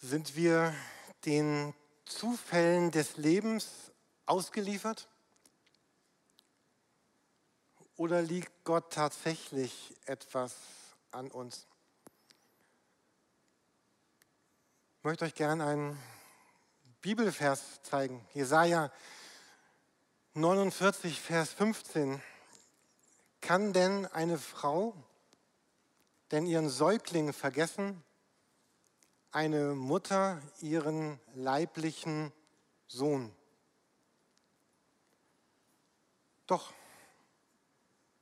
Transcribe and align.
Sind 0.00 0.36
wir 0.36 0.72
den 1.24 1.74
Zufällen 2.04 2.92
des 2.92 3.16
Lebens 3.16 3.90
ausgeliefert? 4.26 5.08
Oder 7.96 8.22
liegt 8.22 8.52
Gott 8.62 8.92
tatsächlich 8.92 9.96
etwas 10.06 10.54
an 11.10 11.32
uns? 11.32 11.66
Ich 14.98 15.04
möchte 15.04 15.24
euch 15.24 15.34
gerne 15.34 15.66
einen 15.66 15.98
Bibelvers 17.00 17.82
zeigen. 17.82 18.24
Jesaja 18.34 18.92
49, 20.34 21.20
Vers 21.20 21.52
15. 21.54 22.22
Kann 23.40 23.72
denn 23.72 24.06
eine 24.06 24.38
Frau 24.38 24.94
denn 26.30 26.46
ihren 26.46 26.68
Säugling 26.68 27.32
vergessen, 27.32 28.04
eine 29.30 29.74
Mutter 29.74 30.40
ihren 30.60 31.20
leiblichen 31.34 32.32
Sohn? 32.86 33.32
Doch, 36.46 36.72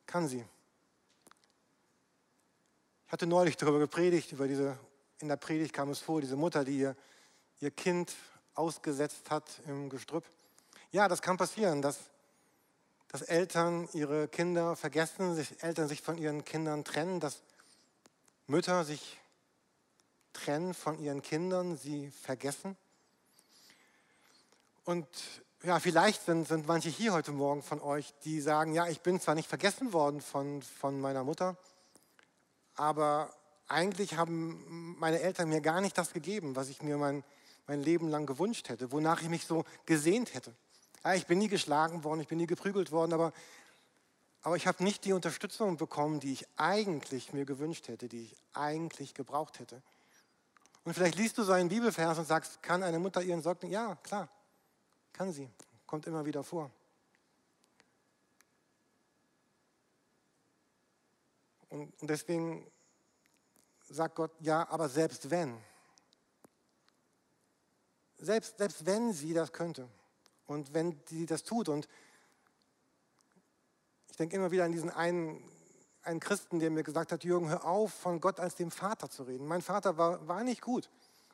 kann 0.06 0.28
sie. 0.28 0.44
Ich 3.06 3.12
hatte 3.12 3.26
neulich 3.26 3.56
darüber 3.56 3.78
gepredigt, 3.78 4.32
über 4.32 4.48
diese, 4.48 4.78
in 5.20 5.28
der 5.28 5.36
Predigt 5.36 5.72
kam 5.72 5.90
es 5.90 6.00
vor, 6.00 6.20
diese 6.20 6.36
Mutter, 6.36 6.64
die 6.64 6.78
ihr, 6.78 6.96
ihr 7.60 7.70
Kind 7.70 8.14
ausgesetzt 8.54 9.30
hat 9.30 9.60
im 9.66 9.88
Gestrüpp. 9.88 10.24
Ja, 10.90 11.06
das 11.06 11.22
kann 11.22 11.36
passieren, 11.36 11.82
dass, 11.82 11.98
dass 13.08 13.22
Eltern 13.22 13.88
ihre 13.92 14.26
Kinder 14.26 14.74
vergessen, 14.74 15.34
sich, 15.34 15.62
Eltern 15.62 15.86
sich 15.86 16.02
von 16.02 16.18
ihren 16.18 16.44
Kindern 16.44 16.82
trennen, 16.82 17.20
dass 17.20 17.42
Mütter 18.48 18.84
sich 18.84 19.18
trennen 20.36 20.74
von 20.74 20.98
ihren 20.98 21.22
Kindern, 21.22 21.76
sie 21.76 22.10
vergessen. 22.10 22.76
Und 24.84 25.08
ja, 25.62 25.80
vielleicht 25.80 26.24
sind, 26.24 26.46
sind 26.46 26.66
manche 26.68 26.88
hier 26.88 27.12
heute 27.12 27.32
Morgen 27.32 27.62
von 27.62 27.80
euch, 27.80 28.14
die 28.24 28.40
sagen, 28.40 28.72
ja, 28.72 28.86
ich 28.86 29.00
bin 29.00 29.20
zwar 29.20 29.34
nicht 29.34 29.48
vergessen 29.48 29.92
worden 29.92 30.20
von, 30.20 30.62
von 30.62 31.00
meiner 31.00 31.24
Mutter, 31.24 31.56
aber 32.76 33.34
eigentlich 33.66 34.16
haben 34.16 34.96
meine 34.98 35.20
Eltern 35.20 35.48
mir 35.48 35.60
gar 35.60 35.80
nicht 35.80 35.98
das 35.98 36.12
gegeben, 36.12 36.54
was 36.54 36.68
ich 36.68 36.82
mir 36.82 36.98
mein, 36.98 37.24
mein 37.66 37.82
Leben 37.82 38.08
lang 38.08 38.26
gewünscht 38.26 38.68
hätte, 38.68 38.92
wonach 38.92 39.22
ich 39.22 39.28
mich 39.28 39.46
so 39.46 39.64
gesehnt 39.86 40.34
hätte. 40.34 40.54
Ja, 41.02 41.14
ich 41.14 41.26
bin 41.26 41.38
nie 41.38 41.48
geschlagen 41.48 42.04
worden, 42.04 42.20
ich 42.20 42.28
bin 42.28 42.38
nie 42.38 42.46
geprügelt 42.46 42.92
worden, 42.92 43.12
aber, 43.12 43.32
aber 44.42 44.56
ich 44.56 44.66
habe 44.66 44.84
nicht 44.84 45.04
die 45.04 45.14
Unterstützung 45.14 45.76
bekommen, 45.76 46.20
die 46.20 46.32
ich 46.32 46.46
eigentlich 46.56 47.32
mir 47.32 47.44
gewünscht 47.44 47.88
hätte, 47.88 48.08
die 48.08 48.24
ich 48.24 48.36
eigentlich 48.52 49.14
gebraucht 49.14 49.58
hätte. 49.58 49.82
Und 50.86 50.94
vielleicht 50.94 51.16
liest 51.16 51.36
du 51.36 51.42
so 51.42 51.50
einen 51.50 51.68
Bibelvers 51.68 52.16
und 52.16 52.26
sagst, 52.26 52.62
kann 52.62 52.84
eine 52.84 53.00
Mutter 53.00 53.20
ihren 53.20 53.42
Säugling? 53.42 53.72
Ja, 53.72 53.96
klar. 53.96 54.28
Kann 55.12 55.32
sie. 55.32 55.50
Kommt 55.84 56.06
immer 56.06 56.24
wieder 56.24 56.44
vor. 56.44 56.70
Und, 61.70 61.92
und 62.00 62.08
deswegen 62.08 62.70
sagt 63.88 64.14
Gott, 64.14 64.30
ja, 64.38 64.68
aber 64.68 64.88
selbst 64.88 65.28
wenn, 65.28 65.58
selbst, 68.18 68.56
selbst 68.56 68.86
wenn 68.86 69.12
sie 69.12 69.34
das 69.34 69.52
könnte 69.52 69.88
und 70.46 70.72
wenn 70.72 71.02
sie 71.06 71.26
das 71.26 71.42
tut 71.42 71.68
und 71.68 71.88
ich 74.08 74.16
denke 74.16 74.36
immer 74.36 74.52
wieder 74.52 74.64
an 74.64 74.72
diesen 74.72 74.90
einen, 74.90 75.42
einen 76.06 76.20
Christen, 76.20 76.58
der 76.58 76.70
mir 76.70 76.82
gesagt 76.82 77.12
hat, 77.12 77.24
Jürgen, 77.24 77.48
hör 77.48 77.64
auf, 77.64 77.92
von 77.92 78.20
Gott 78.20 78.40
als 78.40 78.54
dem 78.54 78.70
Vater 78.70 79.10
zu 79.10 79.24
reden. 79.24 79.46
Mein 79.46 79.62
Vater 79.62 79.98
war, 79.98 80.26
war 80.26 80.44
nicht 80.44 80.60
gut. 80.60 80.90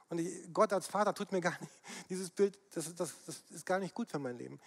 Und 0.09 0.19
ich, 0.19 0.53
Gott 0.53 0.73
als 0.73 0.87
Vater 0.87 1.15
tut 1.15 1.33
mir 1.33 1.41
gar 1.41 1.59
nicht, 1.61 1.73
dieses 2.11 2.31
Bild, 2.31 2.59
das, 2.75 2.95
das, 2.95 3.13
das 3.27 3.43
ist 3.51 3.67
gar 3.67 3.79
nicht 3.79 3.95
gut 3.95 4.11
für 4.11 4.19
mein 4.19 4.37
Leben. 4.37 4.61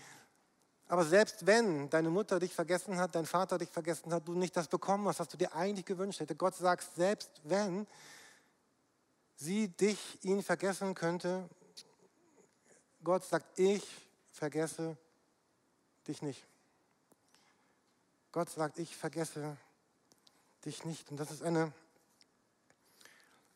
Aber 0.87 1.03
selbst 1.03 1.45
wenn 1.45 1.89
deine 1.89 2.09
Mutter 2.09 2.39
dich 2.39 2.53
vergessen 2.53 2.97
hat, 2.97 3.15
dein 3.15 3.25
Vater 3.25 3.57
dich 3.57 3.69
vergessen 3.69 4.13
hat, 4.13 4.27
du 4.27 4.33
nicht 4.33 4.55
das 4.55 4.67
bekommen 4.67 5.07
hast, 5.07 5.19
was 5.19 5.29
du 5.29 5.37
dir 5.37 5.55
eigentlich 5.55 5.85
gewünscht 5.85 6.19
hättest, 6.19 6.39
Gott 6.39 6.55
sagt, 6.55 6.83
selbst 6.95 7.41
wenn 7.43 7.87
sie 9.35 9.67
dich, 9.67 10.23
ihn 10.23 10.43
vergessen 10.43 10.93
könnte, 10.93 11.49
Gott 13.03 13.23
sagt, 13.23 13.59
ich 13.59 13.83
vergesse 14.31 14.97
dich 16.07 16.21
nicht. 16.21 16.45
Gott 18.31 18.49
sagt, 18.49 18.79
ich 18.79 18.95
vergesse 18.95 19.57
dich 20.65 20.85
nicht. 20.85 21.11
Und 21.11 21.19
das 21.19 21.31
ist 21.31 21.43
eine 21.43 21.71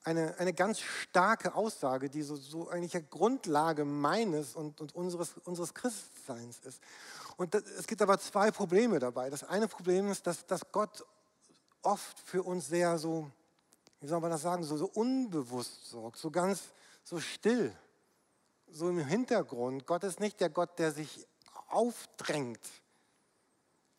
eine, 0.04 0.38
eine 0.40 0.54
ganz 0.54 0.80
starke 0.80 1.54
Aussage, 1.54 2.10
die 2.10 2.22
so, 2.22 2.36
so 2.36 2.70
eigentlich 2.70 2.96
eine 2.96 3.06
Grundlage 3.06 3.86
meines 3.86 4.56
und, 4.56 4.80
und 4.82 4.96
unseres, 4.96 5.34
unseres 5.44 5.74
Christseins 5.74 6.60
ist. 6.60 6.82
Und 7.38 7.54
das, 7.54 7.64
es 7.64 7.88
gibt 7.88 8.02
aber 8.02 8.18
zwei 8.20 8.52
Probleme 8.52 9.00
dabei. 9.00 9.30
Das 9.30 9.44
eine 9.44 9.68
Problem 9.68 10.10
ist, 10.10 10.26
dass, 10.26 10.46
dass 10.46 10.72
Gott 10.72 11.06
oft 11.82 12.20
für 12.20 12.44
uns 12.44 12.68
sehr 12.68 12.98
so, 12.98 13.30
wie 14.02 14.08
soll 14.08 14.20
man 14.20 14.32
das 14.32 14.42
sagen, 14.42 14.64
so, 14.64 14.78
so 14.78 14.88
unbewusst 14.88 15.90
sorgt, 15.90 16.18
so 16.18 16.32
ganz 16.32 16.64
so 17.04 17.20
still, 17.20 17.76
so 18.68 18.90
im 18.90 19.00
Hintergrund. 19.00 19.86
Gott 19.86 20.04
ist 20.04 20.20
nicht 20.20 20.40
der 20.40 20.50
Gott, 20.50 20.78
der 20.80 20.92
sich 20.92 21.26
aufdrängt. 21.68 22.60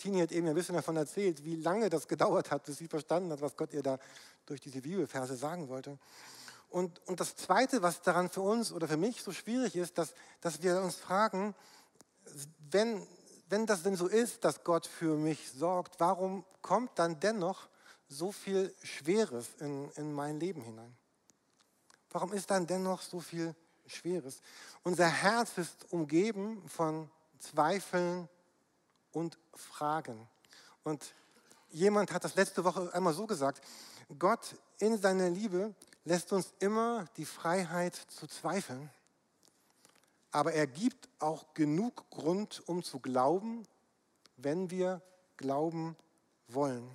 Tini 0.00 0.20
hat 0.20 0.32
eben 0.32 0.48
ein 0.48 0.54
bisschen 0.54 0.74
davon 0.74 0.96
erzählt, 0.96 1.44
wie 1.44 1.56
lange 1.56 1.90
das 1.90 2.08
gedauert 2.08 2.50
hat, 2.50 2.64
bis 2.64 2.78
sie 2.78 2.88
verstanden 2.88 3.30
hat, 3.32 3.42
was 3.42 3.54
Gott 3.54 3.74
ihr 3.74 3.82
da 3.82 3.98
durch 4.46 4.60
diese 4.60 4.80
Bibelverse 4.80 5.36
sagen 5.36 5.68
wollte. 5.68 5.98
Und, 6.70 7.06
und 7.06 7.20
das 7.20 7.36
Zweite, 7.36 7.82
was 7.82 8.00
daran 8.00 8.30
für 8.30 8.40
uns 8.40 8.72
oder 8.72 8.88
für 8.88 8.96
mich 8.96 9.22
so 9.22 9.30
schwierig 9.32 9.76
ist, 9.76 9.98
dass, 9.98 10.14
dass 10.40 10.62
wir 10.62 10.80
uns 10.80 10.96
fragen, 10.96 11.54
wenn, 12.70 13.06
wenn 13.48 13.66
das 13.66 13.82
denn 13.82 13.94
so 13.94 14.06
ist, 14.06 14.44
dass 14.44 14.64
Gott 14.64 14.86
für 14.86 15.16
mich 15.16 15.50
sorgt, 15.50 16.00
warum 16.00 16.46
kommt 16.62 16.98
dann 16.98 17.20
dennoch 17.20 17.68
so 18.08 18.32
viel 18.32 18.74
Schweres 18.82 19.48
in, 19.58 19.90
in 19.96 20.14
mein 20.14 20.40
Leben 20.40 20.62
hinein? 20.62 20.96
Warum 22.10 22.32
ist 22.32 22.50
dann 22.50 22.66
dennoch 22.66 23.02
so 23.02 23.20
viel 23.20 23.54
Schweres? 23.86 24.40
Unser 24.82 25.08
Herz 25.08 25.58
ist 25.58 25.92
umgeben 25.92 26.66
von 26.68 27.10
Zweifeln 27.38 28.28
und 29.12 29.38
Fragen. 29.54 30.28
Und 30.82 31.14
jemand 31.70 32.12
hat 32.12 32.24
das 32.24 32.34
letzte 32.34 32.64
Woche 32.64 32.92
einmal 32.92 33.14
so 33.14 33.26
gesagt, 33.26 33.62
Gott 34.18 34.56
in 34.78 34.98
seiner 34.98 35.30
Liebe 35.30 35.74
lässt 36.04 36.32
uns 36.32 36.52
immer 36.58 37.06
die 37.16 37.24
Freiheit 37.24 37.94
zu 37.94 38.26
zweifeln, 38.26 38.90
aber 40.32 40.52
er 40.52 40.66
gibt 40.66 41.08
auch 41.18 41.54
genug 41.54 42.08
Grund, 42.10 42.62
um 42.66 42.82
zu 42.82 43.00
glauben, 43.00 43.66
wenn 44.36 44.70
wir 44.70 45.02
glauben 45.36 45.96
wollen. 46.48 46.88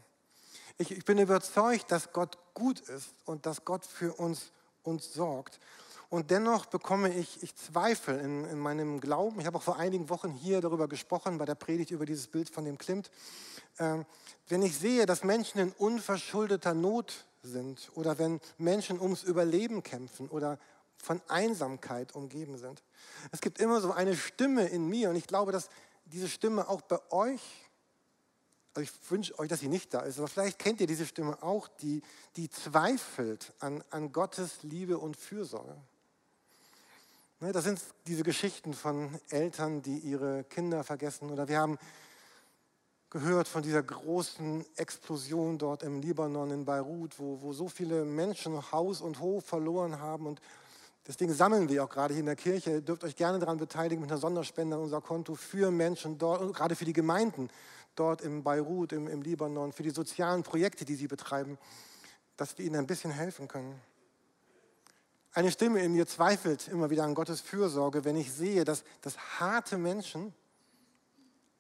Ich, 0.77 0.91
ich 0.91 1.05
bin 1.05 1.19
überzeugt, 1.19 1.91
dass 1.91 2.11
Gott 2.11 2.37
gut 2.53 2.79
ist 2.81 3.13
und 3.25 3.45
dass 3.45 3.65
Gott 3.65 3.85
für 3.85 4.13
uns, 4.13 4.51
uns 4.83 5.13
sorgt. 5.13 5.59
Und 6.15 6.31
dennoch 6.31 6.65
bekomme 6.65 7.13
ich, 7.13 7.43
ich 7.43 7.57
Zweifel 7.57 8.17
in, 8.17 8.45
in 8.45 8.57
meinem 8.57 9.01
Glauben. 9.01 9.41
Ich 9.41 9.45
habe 9.45 9.57
auch 9.57 9.63
vor 9.63 9.75
einigen 9.75 10.07
Wochen 10.07 10.31
hier 10.31 10.61
darüber 10.61 10.87
gesprochen, 10.87 11.37
bei 11.37 11.43
der 11.43 11.55
Predigt 11.55 11.91
über 11.91 12.05
dieses 12.05 12.27
Bild 12.27 12.49
von 12.49 12.63
dem 12.63 12.77
Klimt. 12.77 13.11
Ähm, 13.79 14.05
wenn 14.47 14.61
ich 14.61 14.77
sehe, 14.77 15.05
dass 15.05 15.25
Menschen 15.25 15.59
in 15.59 15.73
unverschuldeter 15.73 16.73
Not 16.73 17.25
sind 17.43 17.91
oder 17.95 18.17
wenn 18.17 18.39
Menschen 18.57 19.01
ums 19.01 19.23
Überleben 19.23 19.83
kämpfen 19.83 20.29
oder 20.29 20.57
von 20.95 21.19
Einsamkeit 21.27 22.15
umgeben 22.15 22.57
sind. 22.57 22.81
Es 23.33 23.41
gibt 23.41 23.59
immer 23.59 23.81
so 23.81 23.91
eine 23.91 24.15
Stimme 24.15 24.67
in 24.69 24.87
mir 24.87 25.09
und 25.09 25.17
ich 25.17 25.27
glaube, 25.27 25.51
dass 25.51 25.67
diese 26.05 26.29
Stimme 26.29 26.69
auch 26.69 26.79
bei 26.79 26.99
euch, 27.11 27.41
also 28.73 28.89
ich 28.89 29.11
wünsche 29.11 29.37
euch, 29.37 29.49
dass 29.49 29.59
sie 29.59 29.67
nicht 29.67 29.93
da 29.93 29.99
ist, 29.99 30.17
aber 30.17 30.29
vielleicht 30.29 30.59
kennt 30.59 30.79
ihr 30.79 30.87
diese 30.87 31.05
Stimme 31.05 31.43
auch, 31.43 31.67
die, 31.67 32.01
die 32.37 32.49
zweifelt 32.49 33.51
an, 33.59 33.83
an 33.89 34.13
Gottes 34.13 34.63
Liebe 34.63 34.97
und 34.97 35.17
Fürsorge. 35.17 35.75
Ne, 37.41 37.52
das 37.52 37.66
sind 37.66 37.82
diese 38.08 38.23
Geschichten 38.23 38.73
von 38.73 39.09
Eltern, 39.29 39.82
die 39.82 39.97
ihre 39.97 40.46
Kinder 40.46 40.85
vergessen. 40.85 41.29
Oder 41.29 41.49
wir 41.49 41.59
haben 41.59 41.78
gehört 43.09 43.49
von 43.49 43.61
dieser 43.61 43.84
großen 43.84 44.66
Explosion 44.78 45.58
dort 45.58 45.84
im 45.84 45.99
Libanon, 45.99 46.52
in 46.52 46.64
Beirut, 46.64 47.20
wo, 47.20 47.41
wo 47.41 47.52
so 47.52 47.67
viele 47.67 48.05
Menschen 48.05 48.72
Haus 48.72 49.02
und 49.02 49.20
Hof 49.20 49.43
verloren 49.46 49.99
haben. 49.99 50.28
Und 50.28 50.41
deswegen 51.05 51.34
sammeln 51.34 51.67
wir 51.67 51.84
auch 51.84 51.90
gerade 51.90 52.14
hier 52.14 52.22
in 52.22 52.28
der 52.28 52.37
Kirche. 52.37 52.72
Ihr 52.72 52.82
dürft 52.82 53.03
euch 53.03 53.17
gerne 53.17 53.38
daran 53.38 53.58
beteiligen 53.58 54.02
mit 54.02 54.11
einer 54.11 54.20
Sonderspende 54.22 54.78
an 54.78 54.84
unser 54.84 55.02
Konto 55.02 55.35
für 55.35 55.72
Menschen 55.72 56.17
dort, 56.17 56.41
und 56.41 56.53
gerade 56.53 56.76
für 56.76 56.85
die 56.85 56.93
Gemeinden 56.93 57.49
dort 57.96 58.22
in 58.22 58.43
Beirut, 58.43 58.93
im, 58.93 59.09
im 59.09 59.22
Libanon, 59.22 59.73
für 59.73 59.84
die 59.84 59.90
sozialen 59.90 60.43
Projekte, 60.43 60.85
die 60.85 60.96
sie 60.96 61.08
betreiben, 61.08 61.58
dass 62.38 62.58
wir 62.58 62.66
ihnen 62.66 62.78
ein 62.78 62.88
bisschen 62.88 63.11
helfen 63.11 63.49
können. 63.49 63.81
Eine 65.35 65.52
Stimme 65.52 65.84
in 65.84 65.91
mir 65.91 66.08
zweifelt 66.08 66.70
immer 66.70 66.90
wieder 66.90 67.03
an 67.03 67.14
Gottes 67.14 67.41
Fürsorge, 67.41 68.05
wenn 68.05 68.16
ich 68.16 68.32
sehe, 68.32 68.64
dass, 68.64 68.85
dass 69.02 69.17
harte 69.37 69.78
Menschen 69.78 70.34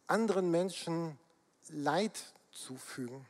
anderen 0.07 0.49
Menschen 0.49 1.19
Leid 1.67 2.17
zufügen. 2.51 3.25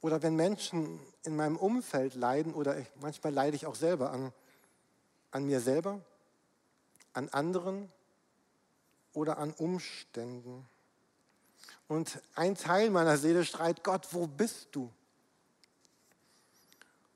Oder 0.00 0.22
wenn 0.22 0.34
Menschen 0.34 0.98
in 1.24 1.36
meinem 1.36 1.58
Umfeld 1.58 2.14
leiden, 2.14 2.54
oder 2.54 2.78
ich, 2.78 2.86
manchmal 3.02 3.34
leide 3.34 3.54
ich 3.54 3.66
auch 3.66 3.74
selber 3.74 4.12
an, 4.12 4.32
An 5.30 5.44
mir 5.44 5.60
selber, 5.60 6.00
an 7.12 7.28
anderen 7.28 7.92
oder 9.12 9.36
an 9.36 9.52
Umständen. 9.52 10.66
Und 11.86 12.22
ein 12.34 12.54
Teil 12.54 12.88
meiner 12.88 13.18
Seele 13.18 13.44
schreit, 13.44 13.84
Gott, 13.84 14.08
wo 14.12 14.26
bist 14.26 14.68
du? 14.72 14.90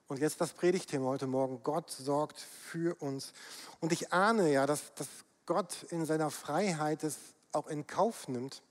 Und 0.08 0.20
jetzt 0.20 0.40
das 0.40 0.52
Predigtthema 0.52 1.06
heute 1.06 1.26
Morgen. 1.26 1.64
Gott 1.64 1.90
sorgt 1.90 2.38
für 2.40 2.94
uns. 3.02 3.32
Und 3.80 3.92
ich 3.92 4.12
ahne 4.12 4.52
ja, 4.52 4.64
dass, 4.64 4.94
dass 4.94 5.08
Gott 5.46 5.82
in 5.90 6.06
seiner 6.06 6.30
Freiheit 6.30 7.02
es 7.02 7.18
auch 7.50 7.66
in 7.66 7.88
Kauf 7.88 8.28
nimmt, 8.28 8.62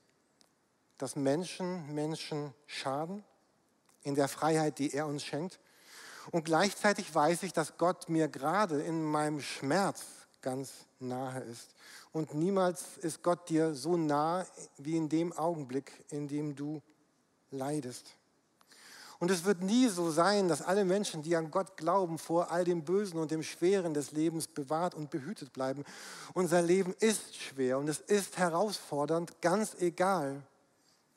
dass 0.97 1.17
Menschen 1.17 1.93
Menschen 1.93 2.53
schaden, 2.67 3.21
in 4.03 4.15
der 4.15 4.29
Freiheit, 4.29 4.79
die 4.79 4.93
er 4.93 5.07
uns 5.07 5.23
schenkt. 5.25 5.59
Und 6.31 6.45
gleichzeitig 6.45 7.13
weiß 7.13 7.43
ich, 7.43 7.51
dass 7.51 7.77
Gott 7.77 8.07
mir 8.07 8.29
gerade 8.29 8.81
in 8.81 9.03
meinem 9.03 9.41
Schmerz 9.41 10.05
ganz 10.41 10.85
nahe 10.99 11.41
ist. 11.41 11.75
Und 12.13 12.33
niemals 12.33 12.97
ist 13.01 13.23
Gott 13.23 13.49
dir 13.49 13.75
so 13.75 13.97
nah 13.97 14.45
wie 14.77 14.95
in 14.95 15.09
dem 15.09 15.33
Augenblick, 15.33 15.91
in 16.11 16.29
dem 16.29 16.55
du 16.55 16.81
leidest. 17.51 18.15
Und 19.19 19.31
es 19.31 19.45
wird 19.45 19.62
nie 19.62 19.88
so 19.88 20.12
sein, 20.12 20.47
dass 20.47 20.62
alle 20.62 20.85
Menschen, 20.85 21.21
die 21.21 21.35
an 21.35 21.51
Gott 21.51 21.77
glauben, 21.77 22.17
vor 22.17 22.51
all 22.51 22.63
dem 22.63 22.83
Bösen 22.83 23.19
und 23.19 23.31
dem 23.31 23.44
Schweren 23.44 23.94
des 23.94 24.12
Lebens 24.12 24.47
bewahrt 24.47 24.95
und 24.95 25.09
behütet 25.09 25.53
bleiben. 25.53 25.83
Unser 26.33 26.62
Leben 26.62 26.94
ist 27.00 27.35
schwer 27.35 27.77
und 27.77 27.88
es 27.88 28.00
ist 28.00 28.38
herausfordernd, 28.38 29.41
ganz 29.41 29.75
egal, 29.79 30.41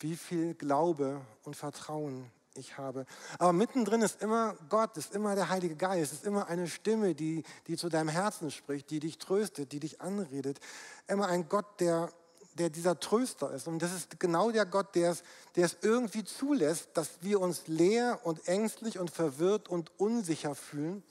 wie 0.00 0.16
viel 0.16 0.54
Glaube 0.54 1.20
und 1.44 1.56
Vertrauen 1.56 2.30
ich 2.58 2.76
habe. 2.76 3.06
Aber 3.38 3.52
mittendrin 3.52 4.02
ist 4.02 4.22
immer 4.22 4.56
Gott, 4.68 4.96
ist 4.96 5.14
immer 5.14 5.34
der 5.34 5.48
Heilige 5.48 5.76
Geist, 5.76 6.12
ist 6.12 6.24
immer 6.24 6.48
eine 6.48 6.66
Stimme, 6.66 7.14
die, 7.14 7.44
die 7.66 7.76
zu 7.76 7.88
deinem 7.88 8.08
Herzen 8.08 8.50
spricht, 8.50 8.90
die 8.90 9.00
dich 9.00 9.18
tröstet, 9.18 9.72
die 9.72 9.80
dich 9.80 10.00
anredet. 10.00 10.58
Immer 11.06 11.28
ein 11.28 11.48
Gott, 11.48 11.80
der, 11.80 12.10
der 12.58 12.70
dieser 12.70 12.98
Tröster 12.98 13.52
ist. 13.52 13.68
Und 13.68 13.80
das 13.80 13.94
ist 13.94 14.20
genau 14.20 14.50
der 14.50 14.66
Gott, 14.66 14.94
der 14.94 15.12
es, 15.12 15.22
der 15.56 15.66
es 15.66 15.78
irgendwie 15.82 16.24
zulässt, 16.24 16.88
dass 16.94 17.22
wir 17.22 17.40
uns 17.40 17.66
leer 17.66 18.20
und 18.24 18.46
ängstlich 18.48 18.98
und 18.98 19.10
verwirrt 19.10 19.68
und 19.68 19.90
unsicher 19.98 20.54
fühlen. 20.54 21.02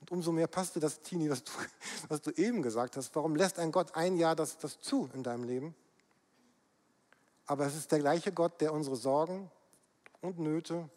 Und 0.00 0.10
umso 0.10 0.32
mehr 0.32 0.46
passte 0.46 0.80
das, 0.80 1.00
Tini, 1.00 1.30
was 1.30 1.44
du, 1.44 1.52
was 2.08 2.22
du 2.22 2.30
eben 2.32 2.62
gesagt 2.62 2.96
hast. 2.96 3.14
Warum 3.14 3.36
lässt 3.36 3.58
ein 3.58 3.72
Gott 3.72 3.94
ein 3.94 4.16
Jahr 4.16 4.34
das, 4.34 4.58
das 4.58 4.80
zu 4.80 5.08
in 5.14 5.22
deinem 5.22 5.44
Leben? 5.44 5.74
Aber 7.46 7.66
es 7.66 7.74
ist 7.74 7.92
der 7.92 8.00
gleiche 8.00 8.32
Gott, 8.32 8.60
der 8.60 8.72
unsere 8.72 8.96
Sorgen 8.96 9.50
und 10.20 10.38
Nöte 10.38 10.88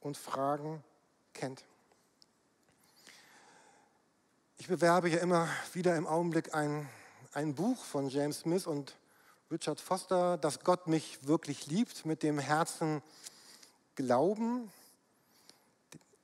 und 0.00 0.16
Fragen 0.16 0.82
kennt. 1.34 1.64
Ich 4.58 4.68
bewerbe 4.68 5.08
hier 5.08 5.20
immer 5.20 5.48
wieder 5.72 5.96
im 5.96 6.06
Augenblick 6.06 6.54
ein, 6.54 6.88
ein 7.32 7.54
Buch 7.54 7.82
von 7.84 8.08
James 8.08 8.40
Smith 8.40 8.66
und 8.66 8.96
Richard 9.52 9.82
Foster, 9.82 10.38
dass 10.38 10.60
Gott 10.60 10.86
mich 10.86 11.18
wirklich 11.26 11.66
liebt, 11.66 12.06
mit 12.06 12.22
dem 12.22 12.38
Herzen 12.38 13.02
glauben. 13.96 14.72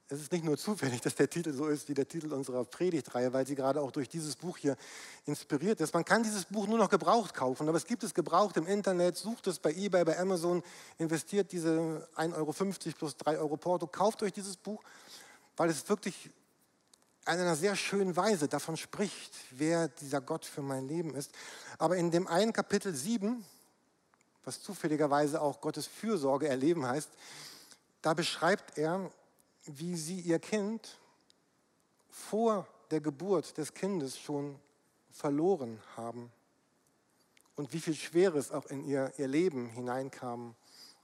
Es 0.09 0.23
ist 0.23 0.33
nicht 0.33 0.47
nur 0.47 0.57
zufällig, 0.59 1.03
dass 1.03 1.15
der 1.15 1.29
Titel 1.29 1.53
so 1.53 1.67
ist 1.67 1.91
wie 1.91 1.95
der 1.95 2.09
Titel 2.09 2.33
unserer 2.33 2.65
Predigtreihe, 2.65 3.31
weil 3.35 3.47
sie 3.47 3.55
gerade 3.55 3.83
auch 3.83 3.91
durch 3.91 4.09
dieses 4.09 4.35
Buch 4.35 4.57
hier 4.57 4.79
inspiriert 5.27 5.79
ist. 5.83 5.93
Man 5.93 6.07
kann 6.07 6.23
dieses 6.23 6.47
Buch 6.47 6.67
nur 6.67 6.79
noch 6.79 6.89
gebraucht 6.89 7.35
kaufen, 7.35 7.69
aber 7.69 7.77
es 7.77 7.85
gibt 7.85 8.03
es 8.03 8.15
gebraucht 8.15 8.57
im 8.57 8.67
Internet, 8.67 9.19
sucht 9.19 9.47
es 9.47 9.59
bei 9.59 9.75
eBay, 9.75 10.07
bei 10.07 10.19
Amazon, 10.19 10.63
investiert 10.97 11.53
diese 11.53 12.09
1,50 12.17 12.35
Euro 12.35 12.55
plus 12.97 13.17
3 13.19 13.39
Euro 13.41 13.59
Porto, 13.59 13.87
kauft 13.87 14.23
euch 14.23 14.33
dieses 14.33 14.57
Buch, 14.57 14.83
weil 15.59 15.69
es 15.69 15.87
wirklich 15.91 16.31
in 17.35 17.41
einer 17.41 17.57
sehr 17.57 17.77
schönen 17.77 18.17
Weise 18.17 18.49
davon 18.49 18.77
spricht, 18.77 19.35
wer 19.51 19.89
dieser 19.89 20.21
Gott 20.21 20.47
für 20.47 20.63
mein 20.63 20.89
Leben 20.89 21.15
ist. 21.15 21.31
Aber 21.79 21.97
in 21.97 22.11
dem 22.11 22.27
einen 22.27 22.53
Kapitel 22.53 22.95
7, 22.95 23.45
was 24.45 24.63
zufälligerweise 24.63 25.43
auch 25.43 25.61
Gottes 25.61 25.87
Fürsorge 25.87 26.49
erleben 26.49 26.87
heißt, 26.87 27.11
da 28.01 28.15
beschreibt 28.15 28.79
er, 28.79 29.11
wie 29.67 29.95
sie 29.97 30.21
ihr 30.21 30.39
Kind 30.39 30.99
vor 32.09 32.67
der 32.91 33.01
Geburt 33.01 33.59
des 33.59 33.75
Kindes 33.75 34.19
schon 34.19 34.59
verloren 35.11 35.83
haben 35.97 36.33
und 37.57 37.73
wie 37.75 37.81
viel 37.81 37.95
Schweres 37.95 38.51
auch 38.53 38.67
in 38.67 38.87
ihr, 38.87 39.13
ihr 39.19 39.29
Leben 39.29 39.67
hineinkam. 39.67 40.55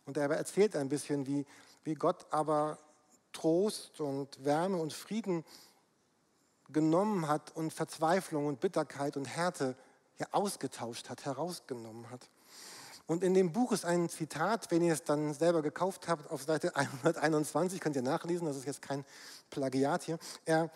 Und 0.06 0.17
er 0.17 0.31
erzählt 0.31 0.75
ein 0.76 0.88
bisschen, 0.88 1.26
wie, 1.26 1.44
wie 1.82 1.94
Gott 1.94 2.26
aber 2.31 2.79
Trost 3.32 4.00
und 4.00 4.43
Wärme 4.43 4.79
und 4.79 4.94
Frieden 4.94 5.44
genommen 6.70 7.28
hat 7.28 7.55
und 7.55 7.72
Verzweiflung 7.72 8.46
und 8.46 8.61
Bitterkeit 8.61 9.16
und 9.16 9.26
Härte 9.26 9.76
ja, 10.19 10.26
ausgetauscht 10.32 11.11
hat, 11.11 11.25
herausgenommen 11.25 12.11
hat. 12.11 12.28
Und 13.06 13.22
in 13.22 13.34
dem 13.34 13.52
Buch 13.52 13.72
ist 13.72 13.84
ein 13.84 14.08
Zitat, 14.08 14.70
wenn 14.70 14.82
ihr 14.82 14.94
es 14.94 15.05
dann 15.05 15.34
selber 15.34 15.61
gekauft 15.61 16.08
habt, 16.08 16.31
auf 16.31 16.43
Seite 16.43 16.75
121, 16.76 17.81
könnt 17.81 17.96
ihr 17.96 18.02
nachlesen, 18.02 18.46
das 18.46 18.56
ist 18.56 18.66
jetzt 18.66 18.82
kein 18.82 19.05
Plagiat 19.50 20.05
hier. 20.05 20.19
Er, 20.44 20.70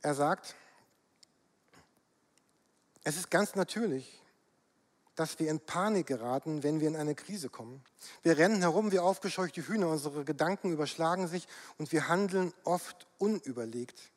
er 0.00 0.14
sagt, 0.14 0.54
es 3.02 3.16
ist 3.16 3.30
ganz 3.30 3.56
natürlich, 3.56 4.22
dass 5.16 5.40
wir 5.40 5.50
in 5.50 5.58
Panik 5.58 6.06
geraten, 6.06 6.62
wenn 6.62 6.78
wir 6.78 6.86
in 6.86 6.94
eine 6.94 7.16
Krise 7.16 7.48
kommen. 7.48 7.82
Wir 8.22 8.38
rennen 8.38 8.60
herum 8.60 8.92
wie 8.92 9.00
aufgescheuchte 9.00 9.66
Hühner, 9.66 9.88
unsere 9.88 10.24
Gedanken 10.24 10.70
überschlagen 10.70 11.26
sich 11.26 11.48
und 11.76 11.90
wir 11.90 12.06
handeln 12.06 12.52
oft 12.62 13.08
unüberlegt. 13.18 14.12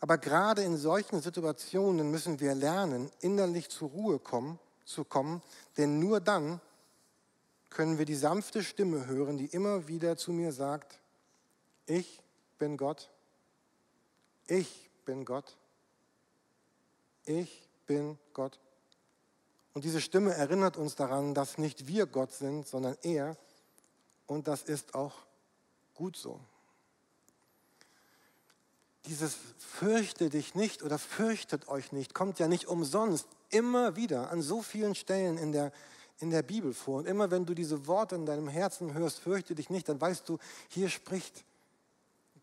Aber 0.00 0.18
gerade 0.18 0.62
in 0.62 0.76
solchen 0.76 1.20
Situationen 1.20 2.10
müssen 2.10 2.40
wir 2.40 2.54
lernen, 2.54 3.10
innerlich 3.20 3.68
zur 3.68 3.90
Ruhe 3.90 4.18
kommen, 4.18 4.58
zu 4.84 5.04
kommen, 5.04 5.42
denn 5.76 5.98
nur 5.98 6.20
dann 6.20 6.60
können 7.70 7.98
wir 7.98 8.04
die 8.04 8.14
sanfte 8.14 8.62
Stimme 8.62 9.06
hören, 9.06 9.36
die 9.36 9.46
immer 9.46 9.88
wieder 9.88 10.16
zu 10.16 10.32
mir 10.32 10.52
sagt, 10.52 11.00
ich 11.86 12.22
bin 12.58 12.76
Gott, 12.76 13.10
ich 14.46 14.88
bin 15.04 15.24
Gott, 15.24 15.56
ich 17.24 17.68
bin 17.86 18.18
Gott. 18.32 18.58
Und 19.74 19.84
diese 19.84 20.00
Stimme 20.00 20.32
erinnert 20.34 20.76
uns 20.76 20.94
daran, 20.94 21.34
dass 21.34 21.58
nicht 21.58 21.86
wir 21.86 22.06
Gott 22.06 22.32
sind, 22.32 22.66
sondern 22.66 22.96
er. 23.02 23.36
Und 24.26 24.48
das 24.48 24.62
ist 24.62 24.94
auch 24.94 25.14
gut 25.94 26.16
so 26.16 26.40
dieses 29.08 29.36
fürchte 29.58 30.28
dich 30.28 30.54
nicht 30.54 30.82
oder 30.82 30.98
fürchtet 30.98 31.68
euch 31.68 31.92
nicht 31.92 32.14
kommt 32.14 32.38
ja 32.38 32.48
nicht 32.48 32.66
umsonst 32.66 33.26
immer 33.50 33.96
wieder 33.96 34.30
an 34.30 34.42
so 34.42 34.62
vielen 34.62 34.94
Stellen 34.94 35.38
in 35.38 35.52
der, 35.52 35.72
in 36.20 36.30
der 36.30 36.42
Bibel 36.42 36.74
vor. 36.74 36.98
Und 36.98 37.06
immer 37.06 37.30
wenn 37.30 37.46
du 37.46 37.54
diese 37.54 37.86
Worte 37.86 38.14
in 38.14 38.26
deinem 38.26 38.48
Herzen 38.48 38.94
hörst, 38.94 39.20
fürchte 39.20 39.54
dich 39.54 39.70
nicht, 39.70 39.88
dann 39.88 40.00
weißt 40.00 40.28
du, 40.28 40.38
hier 40.68 40.88
spricht 40.88 41.44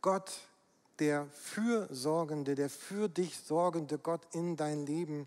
Gott, 0.02 0.32
der 1.00 1.28
Fürsorgende, 1.28 2.56
der 2.56 2.70
für 2.70 3.10
dich 3.10 3.38
sorgende 3.38 3.98
Gott 3.98 4.22
in 4.32 4.56
dein 4.56 4.86
Leben 4.86 5.26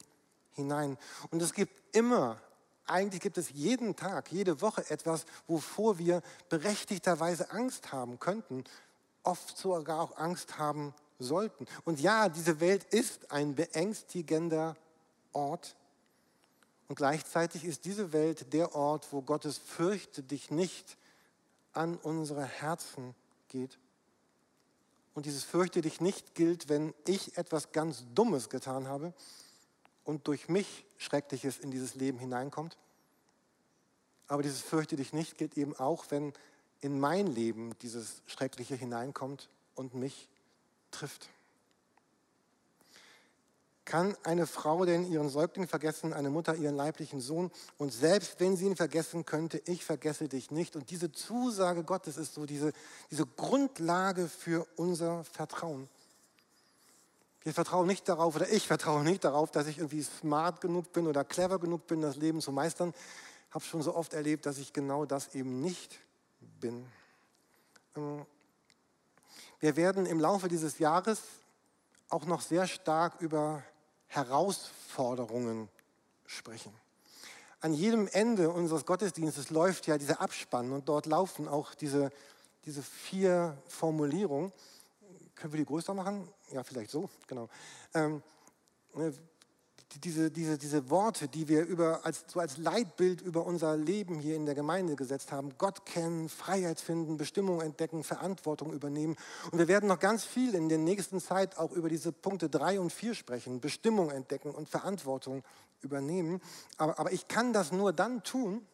hinein. 0.52 0.96
Und 1.30 1.42
es 1.42 1.52
gibt 1.52 1.94
immer, 1.94 2.40
eigentlich 2.86 3.20
gibt 3.20 3.36
es 3.36 3.50
jeden 3.50 3.96
Tag, 3.96 4.32
jede 4.32 4.62
Woche 4.62 4.88
etwas, 4.90 5.26
wovor 5.46 5.98
wir 5.98 6.22
berechtigterweise 6.48 7.50
Angst 7.50 7.92
haben 7.92 8.18
könnten, 8.18 8.64
oft 9.24 9.58
sogar 9.58 10.00
auch 10.00 10.16
Angst 10.16 10.58
haben 10.58 10.94
sollten. 11.18 11.66
Und 11.84 12.00
ja, 12.00 12.28
diese 12.28 12.60
Welt 12.60 12.84
ist 12.84 13.30
ein 13.30 13.54
beängstigender 13.54 14.76
Ort. 15.32 15.76
Und 16.88 16.96
gleichzeitig 16.96 17.64
ist 17.64 17.84
diese 17.84 18.12
Welt 18.12 18.52
der 18.52 18.74
Ort, 18.74 19.12
wo 19.12 19.22
Gottes 19.22 19.58
Fürchte 19.58 20.22
dich 20.22 20.50
nicht 20.50 20.96
an 21.72 21.96
unsere 21.96 22.44
Herzen 22.44 23.14
geht. 23.48 23.78
Und 25.14 25.26
dieses 25.26 25.44
Fürchte 25.44 25.80
dich 25.80 26.00
nicht 26.00 26.34
gilt, 26.34 26.68
wenn 26.68 26.94
ich 27.06 27.36
etwas 27.36 27.72
ganz 27.72 28.04
Dummes 28.14 28.48
getan 28.48 28.86
habe 28.86 29.12
und 30.04 30.26
durch 30.28 30.48
mich 30.48 30.86
Schreckliches 30.96 31.58
in 31.58 31.70
dieses 31.70 31.94
Leben 31.94 32.18
hineinkommt. 32.18 32.78
Aber 34.28 34.42
dieses 34.42 34.60
Fürchte 34.60 34.96
dich 34.96 35.12
nicht 35.12 35.36
gilt 35.36 35.58
eben 35.58 35.74
auch, 35.76 36.06
wenn 36.10 36.32
in 36.80 37.00
mein 37.00 37.26
Leben 37.26 37.76
dieses 37.82 38.22
Schreckliche 38.26 38.76
hineinkommt 38.76 39.48
und 39.74 39.94
mich 39.94 40.28
trifft. 40.90 41.28
Kann 43.84 44.14
eine 44.22 44.46
Frau 44.46 44.84
denn 44.84 45.10
ihren 45.10 45.30
Säugling 45.30 45.66
vergessen, 45.66 46.12
eine 46.12 46.28
Mutter 46.28 46.54
ihren 46.54 46.76
leiblichen 46.76 47.20
Sohn? 47.20 47.50
Und 47.78 47.90
selbst 47.90 48.38
wenn 48.38 48.54
sie 48.54 48.66
ihn 48.66 48.76
vergessen 48.76 49.24
könnte, 49.24 49.62
ich 49.64 49.82
vergesse 49.82 50.28
dich 50.28 50.50
nicht. 50.50 50.76
Und 50.76 50.90
diese 50.90 51.10
Zusage 51.10 51.84
Gottes 51.84 52.18
ist 52.18 52.34
so 52.34 52.44
diese, 52.44 52.74
diese 53.10 53.24
Grundlage 53.24 54.28
für 54.28 54.66
unser 54.76 55.24
Vertrauen. 55.24 55.88
Wir 57.40 57.54
vertrauen 57.54 57.86
nicht 57.86 58.06
darauf, 58.10 58.36
oder 58.36 58.52
ich 58.52 58.66
vertraue 58.66 59.02
nicht 59.04 59.24
darauf, 59.24 59.50
dass 59.50 59.66
ich 59.68 59.78
irgendwie 59.78 60.02
smart 60.02 60.60
genug 60.60 60.92
bin 60.92 61.06
oder 61.06 61.24
clever 61.24 61.58
genug 61.58 61.86
bin, 61.86 62.02
das 62.02 62.16
Leben 62.16 62.42
zu 62.42 62.52
meistern. 62.52 62.92
Ich 63.48 63.54
habe 63.54 63.64
schon 63.64 63.80
so 63.80 63.94
oft 63.94 64.12
erlebt, 64.12 64.44
dass 64.44 64.58
ich 64.58 64.74
genau 64.74 65.06
das 65.06 65.34
eben 65.34 65.62
nicht 65.62 65.98
bin. 66.60 66.84
Wir 69.60 69.76
werden 69.76 70.06
im 70.06 70.20
Laufe 70.20 70.48
dieses 70.48 70.78
Jahres 70.78 71.20
auch 72.08 72.26
noch 72.26 72.40
sehr 72.40 72.66
stark 72.66 73.20
über 73.20 73.62
Herausforderungen 74.06 75.68
sprechen. 76.26 76.72
An 77.60 77.74
jedem 77.74 78.06
Ende 78.06 78.50
unseres 78.50 78.86
Gottesdienstes 78.86 79.50
läuft 79.50 79.88
ja 79.88 79.98
dieser 79.98 80.20
Abspann 80.20 80.70
und 80.72 80.88
dort 80.88 81.06
laufen 81.06 81.48
auch 81.48 81.74
diese, 81.74 82.10
diese 82.66 82.82
vier 82.82 83.58
Formulierungen. 83.66 84.52
Können 85.34 85.52
wir 85.52 85.58
die 85.58 85.66
größer 85.66 85.92
machen? 85.92 86.28
Ja, 86.52 86.62
vielleicht 86.62 86.92
so, 86.92 87.10
genau. 87.26 87.48
Ähm, 87.94 88.22
ne, 88.94 89.12
diese, 89.96 90.30
diese, 90.30 90.58
diese 90.58 90.90
Worte, 90.90 91.28
die 91.28 91.48
wir 91.48 91.64
über, 91.64 92.04
als, 92.04 92.24
so 92.26 92.40
als 92.40 92.58
Leitbild 92.58 93.20
über 93.22 93.46
unser 93.46 93.76
Leben 93.76 94.18
hier 94.18 94.36
in 94.36 94.44
der 94.44 94.54
Gemeinde 94.54 94.96
gesetzt 94.96 95.32
haben. 95.32 95.52
Gott 95.56 95.86
kennen, 95.86 96.28
Freiheit 96.28 96.78
finden, 96.78 97.16
Bestimmung 97.16 97.60
entdecken, 97.60 98.04
Verantwortung 98.04 98.72
übernehmen. 98.72 99.16
Und 99.50 99.58
wir 99.58 99.68
werden 99.68 99.88
noch 99.88 99.98
ganz 99.98 100.24
viel 100.24 100.54
in 100.54 100.68
der 100.68 100.78
nächsten 100.78 101.20
Zeit 101.20 101.56
auch 101.56 101.72
über 101.72 101.88
diese 101.88 102.12
Punkte 102.12 102.50
drei 102.50 102.78
und 102.78 102.92
vier 102.92 103.14
sprechen. 103.14 103.60
Bestimmung 103.60 104.10
entdecken 104.10 104.50
und 104.50 104.68
Verantwortung 104.68 105.42
übernehmen. 105.80 106.40
Aber, 106.76 106.98
aber 106.98 107.12
ich 107.12 107.28
kann 107.28 107.52
das 107.52 107.72
nur 107.72 107.92
dann 107.92 108.22
tun, 108.22 108.66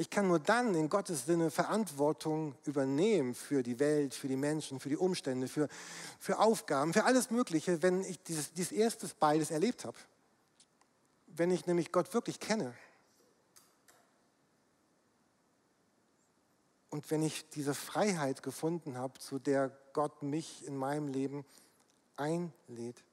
ich 0.00 0.08
kann 0.08 0.28
nur 0.28 0.38
dann 0.38 0.74
in 0.74 0.88
Gottes 0.88 1.26
Sinne 1.26 1.50
Verantwortung 1.50 2.54
übernehmen 2.64 3.34
für 3.34 3.62
die 3.62 3.78
Welt, 3.78 4.14
für 4.14 4.28
die 4.28 4.36
Menschen, 4.36 4.80
für 4.80 4.88
die 4.88 4.96
Umstände, 4.96 5.46
für, 5.46 5.68
für 6.18 6.38
Aufgaben, 6.38 6.94
für 6.94 7.04
alles 7.04 7.30
Mögliche, 7.30 7.82
wenn 7.82 8.00
ich 8.04 8.18
dieses, 8.22 8.54
dieses 8.54 8.72
erstes 8.72 9.12
beides 9.12 9.50
erlebt 9.50 9.84
habe. 9.84 9.98
Wenn 11.26 11.50
ich 11.50 11.66
nämlich 11.66 11.92
Gott 11.92 12.14
wirklich 12.14 12.40
kenne. 12.40 12.72
Und 16.88 17.10
wenn 17.10 17.22
ich 17.22 17.50
diese 17.50 17.74
Freiheit 17.74 18.42
gefunden 18.42 18.96
habe, 18.96 19.18
zu 19.18 19.38
der 19.38 19.68
Gott 19.92 20.22
mich 20.22 20.66
in 20.66 20.78
meinem 20.78 21.08
Leben 21.08 21.44
einlädt. 22.16 23.04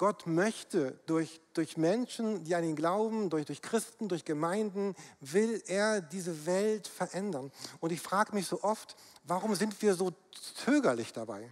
Gott 0.00 0.26
möchte 0.26 0.98
durch, 1.04 1.42
durch 1.52 1.76
Menschen, 1.76 2.42
die 2.44 2.54
an 2.54 2.64
ihn 2.64 2.74
glauben, 2.74 3.28
durch, 3.28 3.44
durch 3.44 3.60
Christen, 3.60 4.08
durch 4.08 4.24
Gemeinden, 4.24 4.94
will 5.20 5.62
er 5.66 6.00
diese 6.00 6.46
Welt 6.46 6.88
verändern. 6.88 7.52
Und 7.80 7.92
ich 7.92 8.00
frage 8.00 8.34
mich 8.34 8.46
so 8.46 8.62
oft, 8.62 8.96
warum 9.24 9.54
sind 9.54 9.82
wir 9.82 9.94
so 9.94 10.12
zögerlich 10.64 11.12
dabei, 11.12 11.50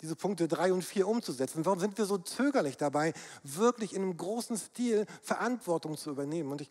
diese 0.00 0.16
Punkte 0.16 0.48
drei 0.48 0.72
und 0.72 0.82
vier 0.82 1.06
umzusetzen? 1.06 1.64
Warum 1.64 1.78
sind 1.78 1.96
wir 1.98 2.04
so 2.04 2.18
zögerlich 2.18 2.76
dabei, 2.76 3.14
wirklich 3.44 3.94
in 3.94 4.02
einem 4.02 4.16
großen 4.16 4.56
Stil 4.56 5.06
Verantwortung 5.22 5.96
zu 5.96 6.10
übernehmen? 6.10 6.50
Und 6.50 6.62
ich, 6.62 6.70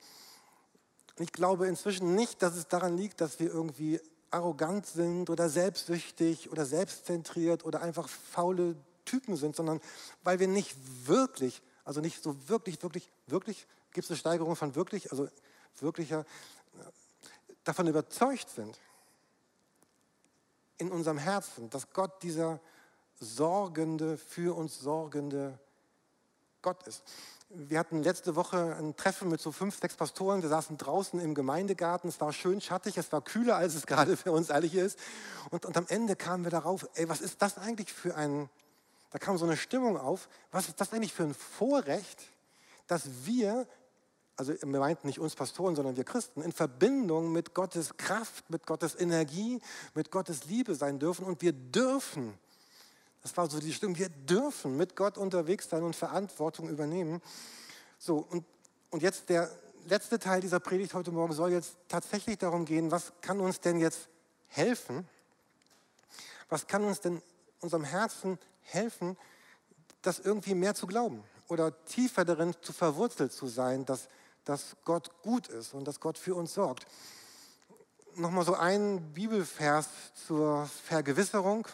ich 1.19 1.31
glaube 1.31 1.67
inzwischen 1.67 2.15
nicht, 2.15 2.41
dass 2.41 2.57
es 2.57 2.67
daran 2.67 2.97
liegt, 2.97 3.21
dass 3.21 3.39
wir 3.39 3.47
irgendwie 3.49 4.01
arrogant 4.29 4.85
sind 4.85 5.29
oder 5.29 5.47
selbstsüchtig 5.47 6.51
oder 6.51 6.65
selbstzentriert 6.65 7.63
oder 7.63 7.81
einfach 7.81 8.09
faule 8.09 8.75
Typen 9.07 9.35
sind, 9.35 9.55
sondern 9.55 9.81
weil 10.23 10.39
wir 10.39 10.47
nicht 10.47 10.75
wirklich, 11.07 11.63
also 11.83 12.01
nicht 12.01 12.21
so 12.21 12.35
wirklich, 12.47 12.81
wirklich, 12.83 13.09
wirklich, 13.25 13.65
gibt 13.91 14.05
es 14.05 14.11
eine 14.11 14.17
Steigerung 14.17 14.55
von 14.55 14.75
wirklich, 14.75 15.11
also 15.11 15.27
wirklicher, 15.79 16.25
davon 17.63 17.87
überzeugt 17.87 18.49
sind, 18.49 18.79
in 20.77 20.91
unserem 20.91 21.17
Herzen, 21.17 21.69
dass 21.69 21.91
Gott 21.91 22.21
dieser 22.23 22.59
sorgende, 23.19 24.17
für 24.17 24.55
uns 24.55 24.79
sorgende 24.79 25.59
Gott 26.61 26.85
ist. 26.87 27.03
Wir 27.49 27.79
hatten 27.79 28.03
letzte 28.03 28.35
Woche 28.35 28.75
ein 28.75 28.97
Treffen 28.97 29.29
mit 29.29 29.39
so 29.39 29.53
fünf, 29.53 29.79
sechs 29.79 29.95
Pastoren. 29.95 30.41
Wir 30.41 30.49
saßen 30.49 30.77
draußen 30.77 31.19
im 31.19 31.33
Gemeindegarten. 31.33 32.09
Es 32.09 32.19
war 32.19 32.33
schön 32.33 32.59
schattig, 32.59 32.97
es 32.97 33.11
war 33.11 33.21
kühler, 33.21 33.55
als 33.55 33.73
es 33.73 33.85
gerade 33.87 34.17
für 34.17 34.31
uns 34.31 34.49
hier 34.49 34.85
ist. 34.85 34.99
Und, 35.49 35.65
und 35.65 35.77
am 35.77 35.85
Ende 35.87 36.15
kamen 36.15 36.43
wir 36.43 36.51
darauf, 36.51 36.87
ey, 36.95 37.07
was 37.07 37.21
ist 37.21 37.41
das 37.41 37.57
eigentlich 37.57 37.93
für 37.93 38.15
ein, 38.15 38.49
da 39.17 39.25
kam 39.25 39.36
so 39.39 39.45
eine 39.45 39.57
Stimmung 39.57 39.97
auf, 39.97 40.29
was 40.51 40.67
ist 40.67 40.79
das 40.79 40.93
eigentlich 40.93 41.12
für 41.12 41.24
ein 41.24 41.33
Vorrecht, 41.33 42.21
dass 42.86 43.09
wir, 43.25 43.65
also 44.36 44.53
wir 44.53 44.79
meinten 44.79 45.07
nicht 45.07 45.17
uns 45.17 45.33
Pastoren, 45.33 45.75
sondern 45.75 45.97
wir 45.97 46.03
Christen, 46.03 46.43
in 46.43 46.51
Verbindung 46.51 47.31
mit 47.31 47.55
Gottes 47.55 47.97
Kraft, 47.97 48.47
mit 48.51 48.67
Gottes 48.67 48.93
Energie, 48.93 49.59
mit 49.95 50.12
Gottes 50.12 50.45
Liebe 50.45 50.75
sein 50.75 51.00
dürfen 51.00 51.25
und 51.25 51.41
wir 51.41 51.51
dürfen, 51.51 52.38
das 53.24 53.36
war 53.36 53.50
so 53.50 53.59
die 53.59 53.74
Stimmung, 53.74 53.97
wir 53.97 54.09
dürfen 54.09 54.77
mit 54.77 54.95
Gott 54.95 55.17
unterwegs 55.17 55.67
sein 55.67 55.81
und 55.81 55.95
Verantwortung 55.95 56.69
übernehmen. 56.69 57.19
So, 57.97 58.17
und, 58.29 58.45
und 58.91 59.01
jetzt 59.01 59.29
der 59.29 59.50
letzte 59.88 60.19
Teil 60.19 60.41
dieser 60.41 60.59
Predigt 60.59 60.93
heute 60.93 61.12
Morgen 61.12 61.33
soll 61.33 61.53
jetzt 61.53 61.75
tatsächlich 61.88 62.38
darum 62.38 62.65
gehen, 62.65 62.91
was 62.91 63.13
kann 63.21 63.39
uns 63.39 63.62
denn 63.62 63.79
jetzt 63.79 64.09
helfen? 64.50 65.09
Was 66.50 66.67
kann 66.67 66.83
uns 66.83 67.01
denn 67.01 67.19
unserem 67.62 67.83
Herzen 67.83 68.38
helfen, 68.67 69.17
das 70.01 70.19
irgendwie 70.19 70.55
mehr 70.55 70.75
zu 70.75 70.88
glauben 70.88 71.24
oder 71.47 71.83
tiefer 71.86 72.25
darin 72.25 72.53
zu 72.62 72.74
verwurzelt 72.74 73.31
zu 73.31 73.47
sein, 73.47 73.86
dass, 73.86 74.09
dass 74.43 74.75
Gott 74.86 75.12
gut 75.21 75.47
ist 75.47 75.74
und 75.74 75.86
dass 75.86 76.00
Gott 76.00 76.17
für 76.17 76.36
uns 76.36 76.53
sorgt. 76.53 76.86
Nochmal 78.15 78.45
so 78.45 78.55
ein 78.55 79.13
Bibelvers 79.13 79.88
zur 80.27 80.65
Vergewisserung. 80.86 81.67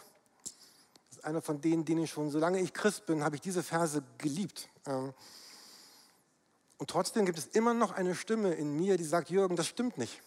Das 1.10 1.18
ist 1.18 1.26
einer 1.26 1.42
von 1.42 1.62
denen, 1.62 1.86
den 1.86 2.00
ich 2.00 2.12
schon, 2.12 2.30
solange 2.30 2.60
ich 2.60 2.74
Christ 2.74 3.06
bin, 3.06 3.24
habe 3.24 3.36
ich 3.36 3.42
diese 3.42 3.64
Verse 3.64 4.04
geliebt. 4.18 4.70
Ähm, 4.86 5.14
und 6.78 6.90
trotzdem 6.90 7.26
gibt 7.26 7.38
es 7.38 7.48
immer 7.48 7.74
noch 7.74 7.94
eine 7.94 8.14
Stimme 8.14 8.54
in 8.54 8.76
mir, 8.76 8.98
die 8.98 9.06
sagt, 9.06 9.30
Jürgen, 9.30 9.56
das 9.56 9.68
stimmt 9.68 9.98
nicht. 9.98 10.22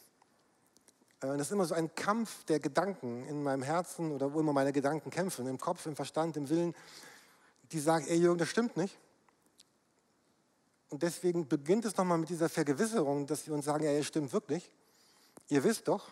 Äh, 1.20 1.36
das 1.36 1.48
ist 1.48 1.52
immer 1.52 1.64
so 1.64 1.74
ein 1.74 1.94
Kampf 1.94 2.44
der 2.44 2.60
Gedanken 2.60 3.26
in 3.26 3.42
meinem 3.42 3.62
Herzen 3.62 4.12
oder 4.12 4.32
wo 4.32 4.40
immer 4.40 4.52
meine 4.52 4.72
Gedanken 4.72 5.10
kämpfen, 5.10 5.46
im 5.46 5.58
Kopf, 5.58 5.86
im 5.86 5.96
Verstand, 5.96 6.36
im 6.36 6.48
Willen, 6.48 6.74
die 7.72 7.80
sagen, 7.80 8.06
ey 8.06 8.18
Jürgen, 8.18 8.38
das 8.38 8.48
stimmt 8.48 8.76
nicht. 8.76 8.98
Und 10.88 11.02
deswegen 11.02 11.48
beginnt 11.48 11.84
es 11.84 11.96
nochmal 11.96 12.18
mit 12.18 12.28
dieser 12.28 12.48
Vergewisserung, 12.48 13.26
dass 13.26 13.44
sie 13.44 13.50
uns 13.50 13.64
sagen, 13.64 13.84
ja, 13.84 13.90
es 13.90 14.06
stimmt 14.06 14.32
wirklich. 14.32 14.70
Ihr 15.48 15.64
wisst 15.64 15.88
doch, 15.88 16.08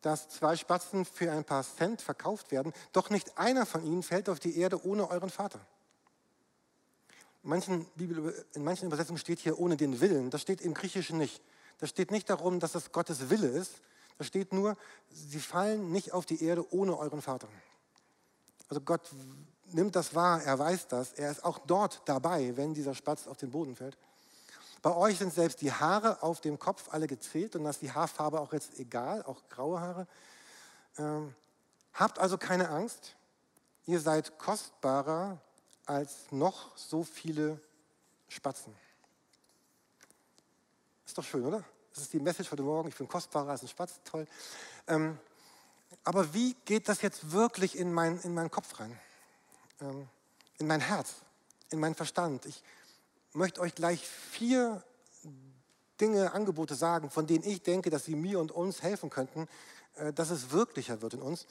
dass 0.00 0.28
zwei 0.28 0.56
Spatzen 0.56 1.04
für 1.04 1.30
ein 1.30 1.44
paar 1.44 1.62
Cent 1.62 2.00
verkauft 2.00 2.50
werden, 2.50 2.72
doch 2.92 3.10
nicht 3.10 3.38
einer 3.38 3.66
von 3.66 3.84
ihnen 3.84 4.02
fällt 4.02 4.28
auf 4.28 4.40
die 4.40 4.56
Erde 4.58 4.84
ohne 4.84 5.08
euren 5.10 5.30
Vater. 5.30 5.60
In 7.44 7.50
manchen, 7.50 7.84
Bibel, 7.96 8.46
in 8.54 8.64
manchen 8.64 8.86
Übersetzungen 8.86 9.18
steht 9.18 9.40
hier 9.40 9.58
ohne 9.58 9.76
den 9.76 10.00
Willen. 10.00 10.30
Das 10.30 10.42
steht 10.42 10.60
im 10.60 10.74
Griechischen 10.74 11.18
nicht. 11.18 11.42
Das 11.78 11.90
steht 11.90 12.10
nicht 12.10 12.30
darum, 12.30 12.60
dass 12.60 12.74
es 12.74 12.92
Gottes 12.92 13.30
Wille 13.30 13.48
ist, 13.48 13.82
da 14.22 14.26
steht 14.26 14.52
nur, 14.52 14.76
sie 15.10 15.40
fallen 15.40 15.90
nicht 15.90 16.12
auf 16.12 16.26
die 16.26 16.44
Erde 16.44 16.64
ohne 16.72 16.96
euren 16.96 17.20
Vater. 17.20 17.48
Also 18.68 18.80
Gott 18.80 19.10
nimmt 19.72 19.96
das 19.96 20.14
wahr, 20.14 20.40
er 20.44 20.56
weiß 20.60 20.86
das, 20.86 21.12
er 21.14 21.32
ist 21.32 21.44
auch 21.44 21.58
dort 21.58 22.02
dabei, 22.04 22.56
wenn 22.56 22.72
dieser 22.72 22.94
Spatz 22.94 23.26
auf 23.26 23.36
den 23.36 23.50
Boden 23.50 23.74
fällt. 23.74 23.98
Bei 24.80 24.94
euch 24.94 25.18
sind 25.18 25.34
selbst 25.34 25.60
die 25.60 25.72
Haare 25.72 26.22
auf 26.22 26.40
dem 26.40 26.56
Kopf 26.56 26.88
alle 26.92 27.08
gezählt 27.08 27.56
und 27.56 27.64
das 27.64 27.76
ist 27.76 27.82
die 27.82 27.90
Haarfarbe 27.90 28.40
auch 28.40 28.52
jetzt 28.52 28.78
egal, 28.78 29.24
auch 29.24 29.42
graue 29.48 29.80
Haare. 29.80 30.06
Ähm, 30.98 31.34
habt 31.92 32.20
also 32.20 32.38
keine 32.38 32.68
Angst, 32.68 33.16
ihr 33.86 33.98
seid 33.98 34.38
kostbarer 34.38 35.40
als 35.84 36.30
noch 36.30 36.76
so 36.76 37.02
viele 37.02 37.60
Spatzen. 38.28 38.72
Ist 41.04 41.18
doch 41.18 41.24
schön, 41.24 41.44
oder? 41.44 41.64
Das 41.94 42.04
ist 42.04 42.12
die 42.14 42.20
Message 42.20 42.50
heute 42.50 42.62
Morgen. 42.62 42.88
Ich 42.88 42.96
bin 42.96 43.06
kostbarer 43.06 43.50
als 43.50 43.60
ein 43.60 43.68
Spatz. 43.68 44.00
Toll. 44.04 44.26
Ähm, 44.86 45.18
aber 46.04 46.32
wie 46.32 46.54
geht 46.64 46.88
das 46.88 47.02
jetzt 47.02 47.32
wirklich 47.32 47.76
in, 47.76 47.92
mein, 47.92 48.18
in 48.20 48.32
meinen 48.32 48.50
Kopf 48.50 48.80
rein? 48.80 48.98
Ähm, 49.82 50.08
in 50.58 50.66
mein 50.66 50.80
Herz, 50.80 51.16
in 51.70 51.80
meinen 51.80 51.94
Verstand? 51.94 52.46
Ich 52.46 52.62
möchte 53.34 53.60
euch 53.60 53.74
gleich 53.74 54.06
vier 54.06 54.82
Dinge, 56.00 56.32
Angebote 56.32 56.74
sagen, 56.74 57.10
von 57.10 57.26
denen 57.26 57.44
ich 57.44 57.62
denke, 57.62 57.90
dass 57.90 58.06
sie 58.06 58.16
mir 58.16 58.40
und 58.40 58.52
uns 58.52 58.82
helfen 58.82 59.10
könnten, 59.10 59.46
äh, 59.96 60.14
dass 60.14 60.30
es 60.30 60.50
wirklicher 60.50 61.02
wird 61.02 61.12
in 61.12 61.20
uns. 61.20 61.46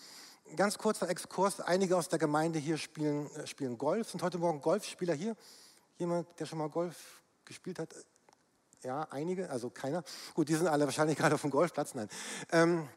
Ganz 0.55 0.79
kurzer 0.79 1.07
Exkurs. 1.07 1.59
Einige 1.59 1.95
aus 1.95 2.09
der 2.09 2.17
Gemeinde 2.17 2.57
hier 2.57 2.79
spielen, 2.79 3.29
äh, 3.35 3.45
spielen 3.45 3.77
Golf. 3.77 4.09
Sind 4.09 4.23
heute 4.23 4.39
Morgen 4.39 4.59
Golfspieler 4.59 5.13
hier? 5.13 5.37
Jemand, 5.99 6.27
der 6.39 6.47
schon 6.47 6.57
mal 6.57 6.69
Golf 6.69 7.21
gespielt 7.45 7.77
hat? 7.77 7.93
Ja, 8.83 9.07
einige, 9.11 9.49
also 9.49 9.69
keiner. 9.69 10.03
Gut, 10.33 10.49
die 10.49 10.55
sind 10.55 10.67
alle 10.67 10.85
wahrscheinlich 10.85 11.17
gerade 11.19 11.35
auf 11.35 11.41
dem 11.41 11.51
Golfplatz. 11.51 11.93
Nein. 11.93 12.09
Ähm, 12.51 12.87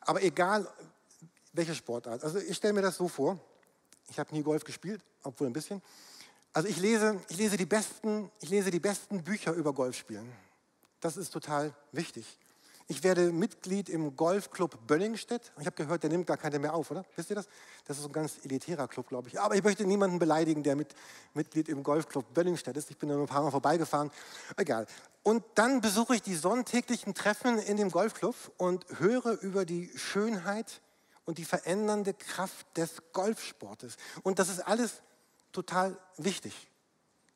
aber 0.00 0.22
egal, 0.22 0.68
welche 1.52 1.74
Sportart. 1.74 2.22
Also 2.22 2.38
ich 2.38 2.56
stelle 2.56 2.72
mir 2.72 2.82
das 2.82 2.96
so 2.96 3.08
vor. 3.08 3.38
Ich 4.08 4.18
habe 4.18 4.34
nie 4.34 4.42
Golf 4.42 4.64
gespielt, 4.64 5.02
obwohl 5.22 5.46
ein 5.46 5.52
bisschen. 5.52 5.82
Also 6.52 6.68
ich 6.68 6.78
lese, 6.78 7.20
ich 7.28 7.36
lese 7.36 7.56
die 7.56 7.66
besten, 7.66 8.30
ich 8.40 8.50
lese 8.50 8.70
die 8.70 8.80
besten 8.80 9.22
Bücher 9.22 9.52
über 9.52 9.72
Golfspielen. 9.72 10.32
Das 11.00 11.16
ist 11.16 11.30
total 11.30 11.72
wichtig. 11.92 12.38
Ich 12.90 13.04
werde 13.04 13.30
Mitglied 13.30 13.88
im 13.88 14.16
Golfclub 14.16 14.88
Bönningstedt. 14.88 15.52
Ich 15.60 15.66
habe 15.66 15.76
gehört, 15.76 16.02
der 16.02 16.10
nimmt 16.10 16.26
gar 16.26 16.36
keine 16.36 16.58
mehr 16.58 16.74
auf, 16.74 16.90
oder? 16.90 17.04
Wisst 17.14 17.30
ihr 17.30 17.36
das? 17.36 17.46
Das 17.84 18.00
ist 18.00 18.04
ein 18.04 18.10
ganz 18.10 18.38
elitärer 18.42 18.88
Club, 18.88 19.06
glaube 19.06 19.28
ich. 19.28 19.38
Aber 19.38 19.54
ich 19.54 19.62
möchte 19.62 19.84
niemanden 19.84 20.18
beleidigen, 20.18 20.64
der 20.64 20.74
mit, 20.74 20.96
Mitglied 21.32 21.68
im 21.68 21.84
Golfclub 21.84 22.34
Bönningstedt 22.34 22.76
ist. 22.76 22.90
Ich 22.90 22.98
bin 22.98 23.08
da 23.08 23.14
nur 23.14 23.26
ein 23.26 23.28
paar 23.28 23.44
Mal 23.44 23.52
vorbeigefahren. 23.52 24.10
Egal. 24.56 24.88
Und 25.22 25.44
dann 25.54 25.80
besuche 25.80 26.16
ich 26.16 26.22
die 26.22 26.34
sonntäglichen 26.34 27.14
Treffen 27.14 27.58
in 27.58 27.76
dem 27.76 27.92
Golfclub 27.92 28.34
und 28.56 28.84
höre 28.98 29.40
über 29.40 29.64
die 29.64 29.92
Schönheit 29.94 30.80
und 31.26 31.38
die 31.38 31.44
verändernde 31.44 32.12
Kraft 32.12 32.76
des 32.76 33.00
Golfsportes. 33.12 33.98
Und 34.24 34.40
das 34.40 34.48
ist 34.48 34.66
alles 34.66 35.00
total 35.52 35.96
wichtig. 36.16 36.69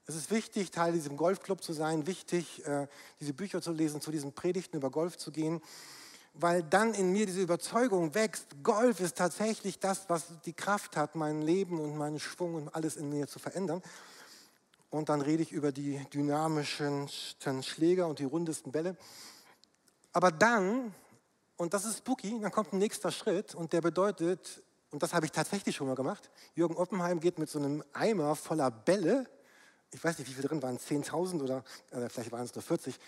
Es 0.06 0.16
ist 0.16 0.30
wichtig, 0.30 0.70
Teil 0.70 0.92
diesem 0.92 1.16
Golfclub 1.16 1.62
zu 1.62 1.72
sein, 1.72 2.06
wichtig, 2.06 2.66
äh, 2.66 2.86
diese 3.20 3.32
Bücher 3.32 3.62
zu 3.62 3.72
lesen, 3.72 4.02
zu 4.02 4.10
diesen 4.10 4.34
Predigten 4.34 4.76
über 4.76 4.90
Golf 4.90 5.16
zu 5.16 5.32
gehen, 5.32 5.62
weil 6.34 6.62
dann 6.62 6.92
in 6.92 7.10
mir 7.10 7.24
diese 7.24 7.40
Überzeugung 7.40 8.14
wächst, 8.14 8.62
Golf 8.62 9.00
ist 9.00 9.16
tatsächlich 9.16 9.78
das, 9.78 10.10
was 10.10 10.24
die 10.44 10.52
Kraft 10.52 10.98
hat, 10.98 11.14
mein 11.14 11.40
Leben 11.40 11.80
und 11.80 11.96
meinen 11.96 12.20
Schwung 12.20 12.54
und 12.54 12.74
alles 12.74 12.96
in 12.96 13.08
mir 13.08 13.28
zu 13.28 13.38
verändern. 13.38 13.80
Und 14.90 15.08
dann 15.08 15.22
rede 15.22 15.42
ich 15.42 15.52
über 15.52 15.72
die 15.72 15.98
dynamischen 16.12 17.08
Schläger 17.62 18.06
und 18.06 18.18
die 18.18 18.24
rundesten 18.24 18.72
Bälle. 18.72 18.98
Aber 20.12 20.30
dann, 20.30 20.94
und 21.56 21.72
das 21.72 21.86
ist 21.86 21.98
spooky, 21.98 22.38
dann 22.40 22.52
kommt 22.52 22.74
ein 22.74 22.78
nächster 22.78 23.10
Schritt 23.10 23.54
und 23.54 23.72
der 23.72 23.80
bedeutet, 23.80 24.62
und 24.90 25.02
das 25.02 25.14
habe 25.14 25.24
ich 25.24 25.32
tatsächlich 25.32 25.74
schon 25.74 25.86
mal 25.86 25.96
gemacht, 25.96 26.30
Jürgen 26.54 26.76
Oppenheim 26.76 27.20
geht 27.20 27.38
mit 27.38 27.48
so 27.48 27.58
einem 27.58 27.82
Eimer 27.94 28.36
voller 28.36 28.70
Bälle 28.70 29.26
ich 29.94 30.02
weiß 30.02 30.18
nicht, 30.18 30.28
wie 30.28 30.34
viel 30.34 30.42
drin 30.42 30.62
waren, 30.62 30.76
10.000 30.76 31.40
oder 31.40 31.64
äh, 31.92 32.08
vielleicht 32.08 32.32
waren 32.32 32.44
es 32.44 32.54
nur 32.54 32.62
40, 32.62 32.98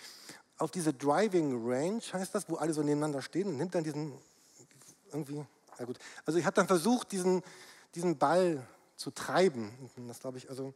auf 0.57 0.71
diese 0.71 0.93
Driving 0.93 1.69
Range, 1.69 2.01
heißt 2.13 2.33
das, 2.33 2.49
wo 2.49 2.55
alle 2.55 2.73
so 2.73 2.81
nebeneinander 2.81 3.21
stehen 3.21 3.47
und 3.47 3.57
nimmt 3.57 3.75
dann 3.75 3.83
diesen, 3.83 4.13
irgendwie, 5.11 5.45
ja 5.77 5.85
gut. 5.85 5.99
Also 6.25 6.39
ich 6.39 6.45
habe 6.45 6.55
dann 6.55 6.67
versucht, 6.67 7.11
diesen, 7.11 7.43
diesen 7.93 8.17
Ball 8.17 8.65
zu 8.95 9.11
treiben. 9.11 9.71
Das 10.07 10.19
glaube 10.19 10.39
ich, 10.39 10.49
also, 10.49 10.73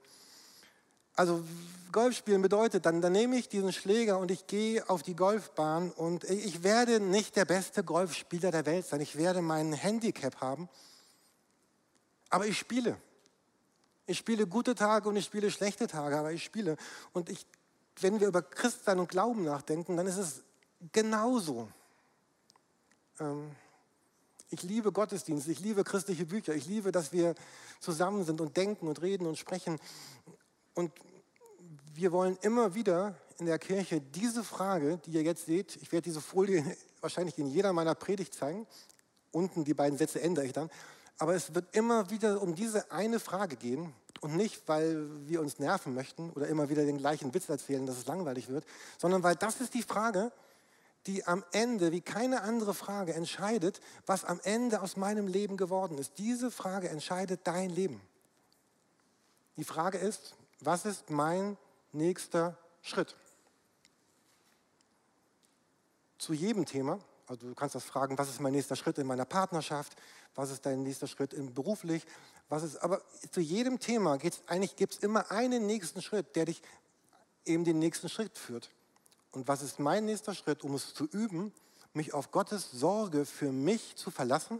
also 1.15 1.43
Golf 1.91 2.15
spielen 2.15 2.41
bedeutet, 2.41 2.85
dann, 2.85 3.01
dann 3.01 3.13
nehme 3.13 3.37
ich 3.37 3.49
diesen 3.49 3.73
Schläger 3.73 4.19
und 4.19 4.29
ich 4.29 4.45
gehe 4.47 4.87
auf 4.89 5.01
die 5.01 5.15
Golfbahn 5.15 5.91
und 5.91 6.25
ich 6.25 6.61
werde 6.61 6.99
nicht 6.99 7.35
der 7.35 7.45
beste 7.45 7.83
Golfspieler 7.83 8.51
der 8.51 8.65
Welt 8.65 8.85
sein. 8.85 9.01
Ich 9.01 9.17
werde 9.17 9.41
mein 9.41 9.73
Handicap 9.73 10.41
haben, 10.41 10.69
aber 12.29 12.45
ich 12.45 12.57
spiele. 12.59 12.97
Ich 14.07 14.17
spiele 14.17 14.47
gute 14.47 14.75
Tage 14.75 15.07
und 15.09 15.15
ich 15.15 15.25
spiele 15.25 15.51
schlechte 15.51 15.87
Tage, 15.87 16.17
aber 16.17 16.31
ich 16.31 16.43
spiele. 16.43 16.77
Und 17.13 17.29
ich, 17.29 17.45
wenn 17.99 18.19
wir 18.19 18.27
über 18.27 18.41
Christsein 18.41 18.99
und 18.99 19.09
Glauben 19.09 19.43
nachdenken, 19.43 19.97
dann 19.97 20.07
ist 20.07 20.17
es 20.17 20.43
genauso. 20.91 21.69
Ähm, 23.19 23.51
ich 24.49 24.63
liebe 24.63 24.91
Gottesdienst, 24.91 25.47
ich 25.47 25.59
liebe 25.61 25.83
christliche 25.83 26.25
Bücher, 26.25 26.53
ich 26.53 26.65
liebe, 26.65 26.91
dass 26.91 27.13
wir 27.13 27.35
zusammen 27.79 28.25
sind 28.25 28.41
und 28.41 28.57
denken 28.57 28.87
und 28.87 29.01
reden 29.01 29.25
und 29.25 29.37
sprechen. 29.37 29.79
Und 30.73 30.91
wir 31.93 32.11
wollen 32.11 32.37
immer 32.41 32.75
wieder 32.75 33.15
in 33.37 33.45
der 33.45 33.59
Kirche 33.59 34.01
diese 34.01 34.43
Frage, 34.43 34.99
die 35.05 35.11
ihr 35.11 35.23
jetzt 35.23 35.45
seht, 35.45 35.77
ich 35.77 35.91
werde 35.91 36.03
diese 36.03 36.21
Folie 36.21 36.63
wahrscheinlich 37.01 37.37
in 37.37 37.47
jeder 37.47 37.71
meiner 37.73 37.95
Predigt 37.95 38.33
zeigen, 38.33 38.67
unten 39.31 39.63
die 39.63 39.73
beiden 39.73 39.97
Sätze 39.97 40.21
ändere 40.21 40.45
ich 40.45 40.53
dann, 40.53 40.69
aber 41.17 41.35
es 41.35 41.53
wird 41.53 41.75
immer 41.75 42.09
wieder 42.09 42.41
um 42.41 42.55
diese 42.55 42.91
eine 42.91 43.19
Frage 43.19 43.55
gehen 43.55 43.93
und 44.21 44.35
nicht, 44.35 44.67
weil 44.67 45.07
wir 45.27 45.41
uns 45.41 45.59
nerven 45.59 45.93
möchten 45.93 46.29
oder 46.31 46.47
immer 46.47 46.69
wieder 46.69 46.85
den 46.85 46.97
gleichen 46.97 47.33
Witz 47.33 47.49
erzählen, 47.49 47.85
dass 47.85 47.97
es 47.97 48.05
langweilig 48.05 48.49
wird, 48.49 48.65
sondern 48.97 49.23
weil 49.23 49.35
das 49.35 49.61
ist 49.61 49.73
die 49.73 49.83
Frage, 49.83 50.31
die 51.07 51.25
am 51.25 51.43
Ende, 51.51 51.91
wie 51.91 52.01
keine 52.01 52.41
andere 52.41 52.73
Frage, 52.73 53.13
entscheidet, 53.13 53.81
was 54.05 54.23
am 54.23 54.39
Ende 54.43 54.81
aus 54.81 54.97
meinem 54.97 55.27
Leben 55.27 55.57
geworden 55.57 55.97
ist. 55.97 56.17
Diese 56.17 56.51
Frage 56.51 56.89
entscheidet 56.89 57.41
dein 57.45 57.71
Leben. 57.71 58.01
Die 59.57 59.63
Frage 59.63 59.97
ist, 59.97 60.35
was 60.59 60.85
ist 60.85 61.09
mein 61.09 61.57
nächster 61.91 62.57
Schritt? 62.81 63.15
Zu 66.19 66.33
jedem 66.33 66.65
Thema, 66.65 66.99
also 67.31 67.47
du 67.47 67.55
kannst 67.55 67.75
das 67.75 67.85
fragen, 67.85 68.17
was 68.17 68.27
ist 68.27 68.41
mein 68.41 68.51
nächster 68.51 68.75
Schritt 68.75 68.97
in 68.97 69.07
meiner 69.07 69.23
Partnerschaft, 69.23 69.95
was 70.35 70.51
ist 70.51 70.65
dein 70.65 70.83
nächster 70.83 71.07
Schritt 71.07 71.33
beruflich, 71.55 72.05
was 72.49 72.63
ist, 72.63 72.75
aber 72.83 73.01
zu 73.31 73.39
jedem 73.39 73.79
Thema 73.79 74.17
gibt 74.17 74.35
es 74.35 74.47
eigentlich 74.49 74.75
gibt's 74.75 74.97
immer 74.97 75.31
einen 75.31 75.65
nächsten 75.65 76.01
Schritt, 76.01 76.35
der 76.35 76.43
dich 76.43 76.61
eben 77.45 77.63
den 77.63 77.79
nächsten 77.79 78.09
Schritt 78.09 78.37
führt. 78.37 78.69
Und 79.31 79.47
was 79.47 79.61
ist 79.61 79.79
mein 79.79 80.03
nächster 80.03 80.35
Schritt, 80.35 80.61
um 80.65 80.73
es 80.75 80.93
zu 80.93 81.05
üben, 81.05 81.53
mich 81.93 82.13
auf 82.13 82.31
Gottes 82.31 82.69
Sorge 82.69 83.25
für 83.25 83.53
mich 83.53 83.95
zu 83.95 84.11
verlassen 84.11 84.59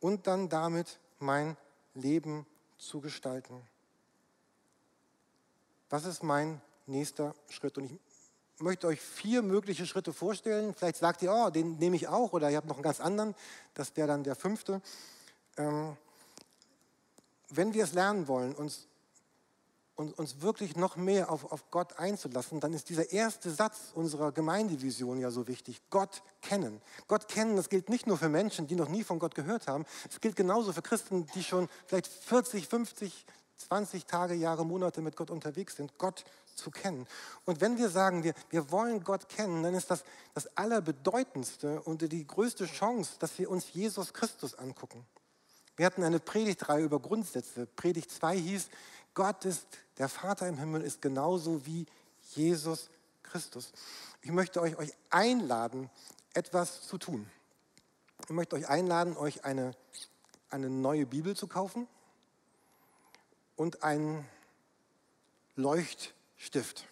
und 0.00 0.26
dann 0.26 0.48
damit 0.48 0.98
mein 1.20 1.56
Leben 1.94 2.44
zu 2.76 3.00
gestalten? 3.00 3.62
Was 5.90 6.06
ist 6.06 6.24
mein 6.24 6.60
nächster 6.86 7.36
Schritt? 7.48 7.78
Und 7.78 7.84
ich 7.84 8.00
möchte 8.58 8.86
euch 8.86 9.00
vier 9.00 9.42
mögliche 9.42 9.86
Schritte 9.86 10.12
vorstellen. 10.12 10.74
Vielleicht 10.74 10.96
sagt 10.96 11.22
ihr, 11.22 11.32
oh, 11.32 11.50
den 11.50 11.76
nehme 11.78 11.96
ich 11.96 12.08
auch, 12.08 12.32
oder 12.32 12.50
ihr 12.50 12.56
habt 12.56 12.68
noch 12.68 12.76
einen 12.76 12.84
ganz 12.84 13.00
anderen. 13.00 13.34
Das 13.74 13.96
wäre 13.96 14.08
dann 14.08 14.24
der 14.24 14.36
fünfte. 14.36 14.80
Ähm, 15.56 15.96
wenn 17.50 17.74
wir 17.74 17.84
es 17.84 17.92
lernen 17.92 18.28
wollen, 18.28 18.54
uns, 18.54 18.86
uns, 19.96 20.12
uns 20.14 20.40
wirklich 20.40 20.76
noch 20.76 20.96
mehr 20.96 21.30
auf, 21.30 21.52
auf 21.52 21.70
Gott 21.70 21.98
einzulassen, 21.98 22.60
dann 22.60 22.72
ist 22.72 22.88
dieser 22.88 23.12
erste 23.12 23.50
Satz 23.50 23.92
unserer 23.94 24.32
Gemeindevision 24.32 25.20
ja 25.20 25.30
so 25.30 25.46
wichtig. 25.46 25.80
Gott 25.90 26.22
kennen. 26.40 26.80
Gott 27.06 27.28
kennen, 27.28 27.56
das 27.56 27.68
gilt 27.68 27.88
nicht 27.88 28.06
nur 28.06 28.18
für 28.18 28.28
Menschen, 28.28 28.66
die 28.66 28.76
noch 28.76 28.88
nie 28.88 29.04
von 29.04 29.18
Gott 29.18 29.34
gehört 29.34 29.66
haben. 29.66 29.84
Es 30.08 30.20
gilt 30.20 30.36
genauso 30.36 30.72
für 30.72 30.82
Christen, 30.82 31.26
die 31.34 31.44
schon 31.44 31.68
vielleicht 31.86 32.06
40, 32.06 32.66
50, 32.66 33.26
20 33.56 34.06
Tage, 34.06 34.34
Jahre, 34.34 34.64
Monate 34.64 35.00
mit 35.00 35.16
Gott 35.16 35.30
unterwegs 35.30 35.76
sind. 35.76 35.96
Gott 35.98 36.24
zu 36.54 36.70
kennen. 36.70 37.06
Und 37.44 37.60
wenn 37.60 37.78
wir 37.78 37.88
sagen, 37.88 38.24
wir, 38.24 38.34
wir 38.50 38.70
wollen 38.70 39.02
Gott 39.04 39.28
kennen, 39.28 39.62
dann 39.62 39.74
ist 39.74 39.90
das 39.90 40.04
das 40.34 40.56
Allerbedeutendste 40.56 41.80
und 41.82 42.02
die 42.02 42.26
größte 42.26 42.66
Chance, 42.66 43.12
dass 43.20 43.38
wir 43.38 43.50
uns 43.50 43.72
Jesus 43.72 44.12
Christus 44.12 44.54
angucken. 44.54 45.06
Wir 45.76 45.86
hatten 45.86 46.02
eine 46.02 46.20
Predigtreihe 46.20 46.84
über 46.84 47.00
Grundsätze. 47.00 47.66
Predigt 47.66 48.10
2 48.10 48.36
hieß, 48.36 48.68
Gott 49.14 49.44
ist, 49.44 49.66
der 49.98 50.08
Vater 50.08 50.48
im 50.48 50.58
Himmel 50.58 50.82
ist 50.82 51.00
genauso 51.00 51.64
wie 51.66 51.86
Jesus 52.32 52.90
Christus. 53.22 53.72
Ich 54.22 54.30
möchte 54.30 54.60
euch, 54.60 54.76
euch 54.76 54.92
einladen, 55.10 55.88
etwas 56.32 56.82
zu 56.82 56.98
tun. 56.98 57.30
Ich 58.24 58.30
möchte 58.30 58.56
euch 58.56 58.68
einladen, 58.68 59.16
euch 59.16 59.44
eine, 59.44 59.72
eine 60.50 60.68
neue 60.68 61.06
Bibel 61.06 61.36
zu 61.36 61.46
kaufen 61.46 61.86
und 63.56 63.84
einen 63.84 64.26
Leucht 65.56 66.14
Stift. 66.36 66.86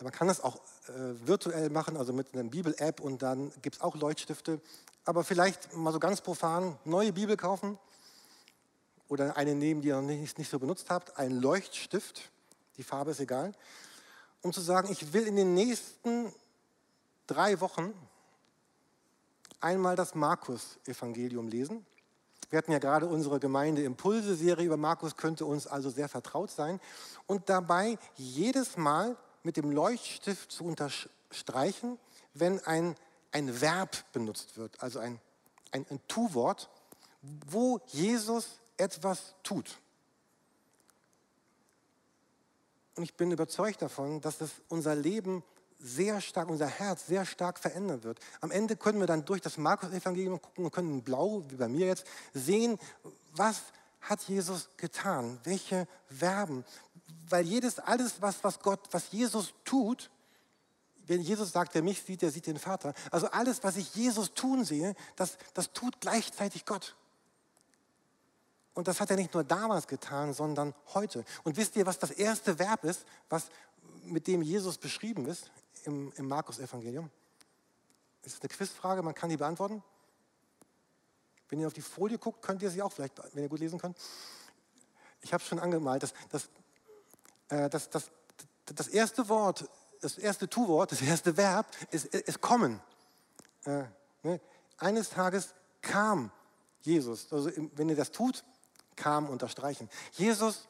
Man 0.00 0.12
kann 0.12 0.28
das 0.28 0.40
auch 0.40 0.56
äh, 0.88 1.26
virtuell 1.26 1.68
machen, 1.68 1.96
also 1.96 2.12
mit 2.12 2.32
einer 2.32 2.44
Bibel-App 2.44 3.00
und 3.00 3.22
dann 3.22 3.52
gibt 3.60 3.76
es 3.76 3.82
auch 3.82 3.96
Leuchtstifte. 3.96 4.60
Aber 5.04 5.24
vielleicht 5.24 5.74
mal 5.74 5.92
so 5.92 5.98
ganz 5.98 6.20
profan, 6.22 6.78
neue 6.84 7.12
Bibel 7.12 7.36
kaufen 7.36 7.78
oder 9.08 9.36
eine 9.36 9.54
nehmen, 9.54 9.82
die 9.82 9.88
ihr 9.88 9.96
noch 9.96 10.02
nicht, 10.02 10.38
nicht 10.38 10.50
so 10.50 10.58
benutzt 10.58 10.88
habt, 10.88 11.18
ein 11.18 11.32
Leuchtstift, 11.32 12.30
die 12.76 12.82
Farbe 12.82 13.10
ist 13.10 13.20
egal, 13.20 13.52
um 14.42 14.52
zu 14.52 14.60
sagen, 14.62 14.90
ich 14.90 15.12
will 15.12 15.26
in 15.26 15.36
den 15.36 15.52
nächsten 15.52 16.32
drei 17.26 17.60
Wochen 17.60 17.92
einmal 19.60 19.96
das 19.96 20.14
Markus-Evangelium 20.14 21.48
lesen. 21.48 21.84
Wir 22.50 22.58
hatten 22.58 22.72
ja 22.72 22.78
gerade 22.80 23.06
unsere 23.06 23.38
Gemeinde 23.38 23.82
Impulse-Serie 23.84 24.66
über 24.66 24.76
Markus, 24.76 25.16
könnte 25.16 25.46
uns 25.46 25.68
also 25.68 25.88
sehr 25.88 26.08
vertraut 26.08 26.50
sein. 26.50 26.80
Und 27.26 27.48
dabei 27.48 27.96
jedes 28.16 28.76
Mal 28.76 29.16
mit 29.44 29.56
dem 29.56 29.70
Leuchtstift 29.70 30.50
zu 30.50 30.64
unterstreichen, 30.64 31.98
wenn 32.34 32.58
ein, 32.66 32.96
ein 33.30 33.60
Verb 33.60 33.96
benutzt 34.12 34.56
wird, 34.56 34.82
also 34.82 34.98
ein, 34.98 35.20
ein, 35.70 35.86
ein 35.90 36.00
Tu-Wort, 36.08 36.68
wo 37.46 37.80
Jesus 37.86 38.48
etwas 38.76 39.34
tut. 39.44 39.78
Und 42.96 43.04
ich 43.04 43.14
bin 43.14 43.30
überzeugt 43.30 43.80
davon, 43.80 44.20
dass 44.20 44.40
es 44.40 44.50
unser 44.68 44.94
Leben 44.94 45.44
sehr 45.80 46.20
stark, 46.20 46.48
unser 46.48 46.66
Herz 46.66 47.06
sehr 47.06 47.24
stark 47.24 47.58
verändern 47.58 48.04
wird. 48.04 48.20
Am 48.40 48.50
Ende 48.50 48.76
können 48.76 49.00
wir 49.00 49.06
dann 49.06 49.24
durch 49.24 49.40
das 49.40 49.56
Markus-Evangelium 49.56 50.40
gucken 50.40 50.64
und 50.66 50.70
können 50.70 51.02
blau, 51.02 51.42
wie 51.48 51.56
bei 51.56 51.68
mir 51.68 51.86
jetzt, 51.86 52.06
sehen, 52.34 52.78
was 53.32 53.62
hat 54.00 54.20
Jesus 54.22 54.68
getan, 54.76 55.38
welche 55.44 55.86
Verben. 56.06 56.64
Weil 57.28 57.46
jedes, 57.46 57.78
alles, 57.78 58.20
was, 58.20 58.42
was 58.42 58.60
Gott, 58.60 58.80
was 58.90 59.10
Jesus 59.10 59.54
tut, 59.64 60.10
wenn 61.06 61.22
Jesus 61.22 61.52
sagt, 61.52 61.74
wer 61.74 61.82
mich 61.82 62.02
sieht, 62.02 62.22
der 62.22 62.30
sieht 62.30 62.46
den 62.46 62.58
Vater. 62.58 62.94
Also 63.10 63.28
alles, 63.30 63.64
was 63.64 63.76
ich 63.76 63.94
Jesus 63.94 64.32
tun 64.32 64.64
sehe, 64.64 64.94
das, 65.16 65.38
das 65.54 65.72
tut 65.72 66.00
gleichzeitig 66.00 66.64
Gott. 66.64 66.94
Und 68.74 68.86
das 68.86 69.00
hat 69.00 69.10
er 69.10 69.16
nicht 69.16 69.34
nur 69.34 69.42
damals 69.42 69.88
getan, 69.88 70.32
sondern 70.32 70.72
heute. 70.94 71.24
Und 71.42 71.56
wisst 71.56 71.74
ihr, 71.74 71.84
was 71.84 71.98
das 71.98 72.12
erste 72.12 72.58
Verb 72.58 72.84
ist, 72.84 73.04
was, 73.28 73.46
mit 74.04 74.26
dem 74.26 74.42
Jesus 74.42 74.78
beschrieben 74.78 75.26
ist? 75.26 75.50
Im, 75.84 76.12
im 76.16 76.28
Markus-Evangelium? 76.28 77.10
Das 78.22 78.34
ist 78.34 78.42
eine 78.42 78.48
Quizfrage, 78.48 79.02
man 79.02 79.14
kann 79.14 79.30
die 79.30 79.36
beantworten. 79.36 79.82
Wenn 81.48 81.60
ihr 81.60 81.66
auf 81.66 81.72
die 81.72 81.82
Folie 81.82 82.18
guckt, 82.18 82.42
könnt 82.42 82.62
ihr 82.62 82.70
sie 82.70 82.82
auch 82.82 82.92
vielleicht, 82.92 83.20
wenn 83.34 83.42
ihr 83.42 83.48
gut 83.48 83.60
lesen 83.60 83.78
könnt. 83.78 83.98
Ich 85.22 85.32
habe 85.32 85.42
es 85.42 85.48
schon 85.48 85.58
angemalt. 85.58 86.02
Das, 86.02 86.14
das, 86.30 86.48
äh, 87.48 87.68
das, 87.68 87.90
das, 87.90 88.10
das 88.66 88.88
erste 88.88 89.28
Wort, 89.28 89.68
das 90.00 90.16
erste 90.16 90.48
Tu-Wort, 90.48 90.92
das 90.92 91.02
erste 91.02 91.36
Verb 91.36 91.66
ist, 91.90 92.06
ist 92.06 92.40
kommen. 92.40 92.80
Äh, 93.64 93.84
ne? 94.22 94.40
Eines 94.78 95.10
Tages 95.10 95.54
kam 95.82 96.30
Jesus. 96.82 97.32
Also 97.32 97.50
wenn 97.74 97.88
ihr 97.88 97.96
das 97.96 98.12
tut, 98.12 98.44
kam 98.96 99.28
unterstreichen. 99.28 99.88
Jesus, 100.12 100.68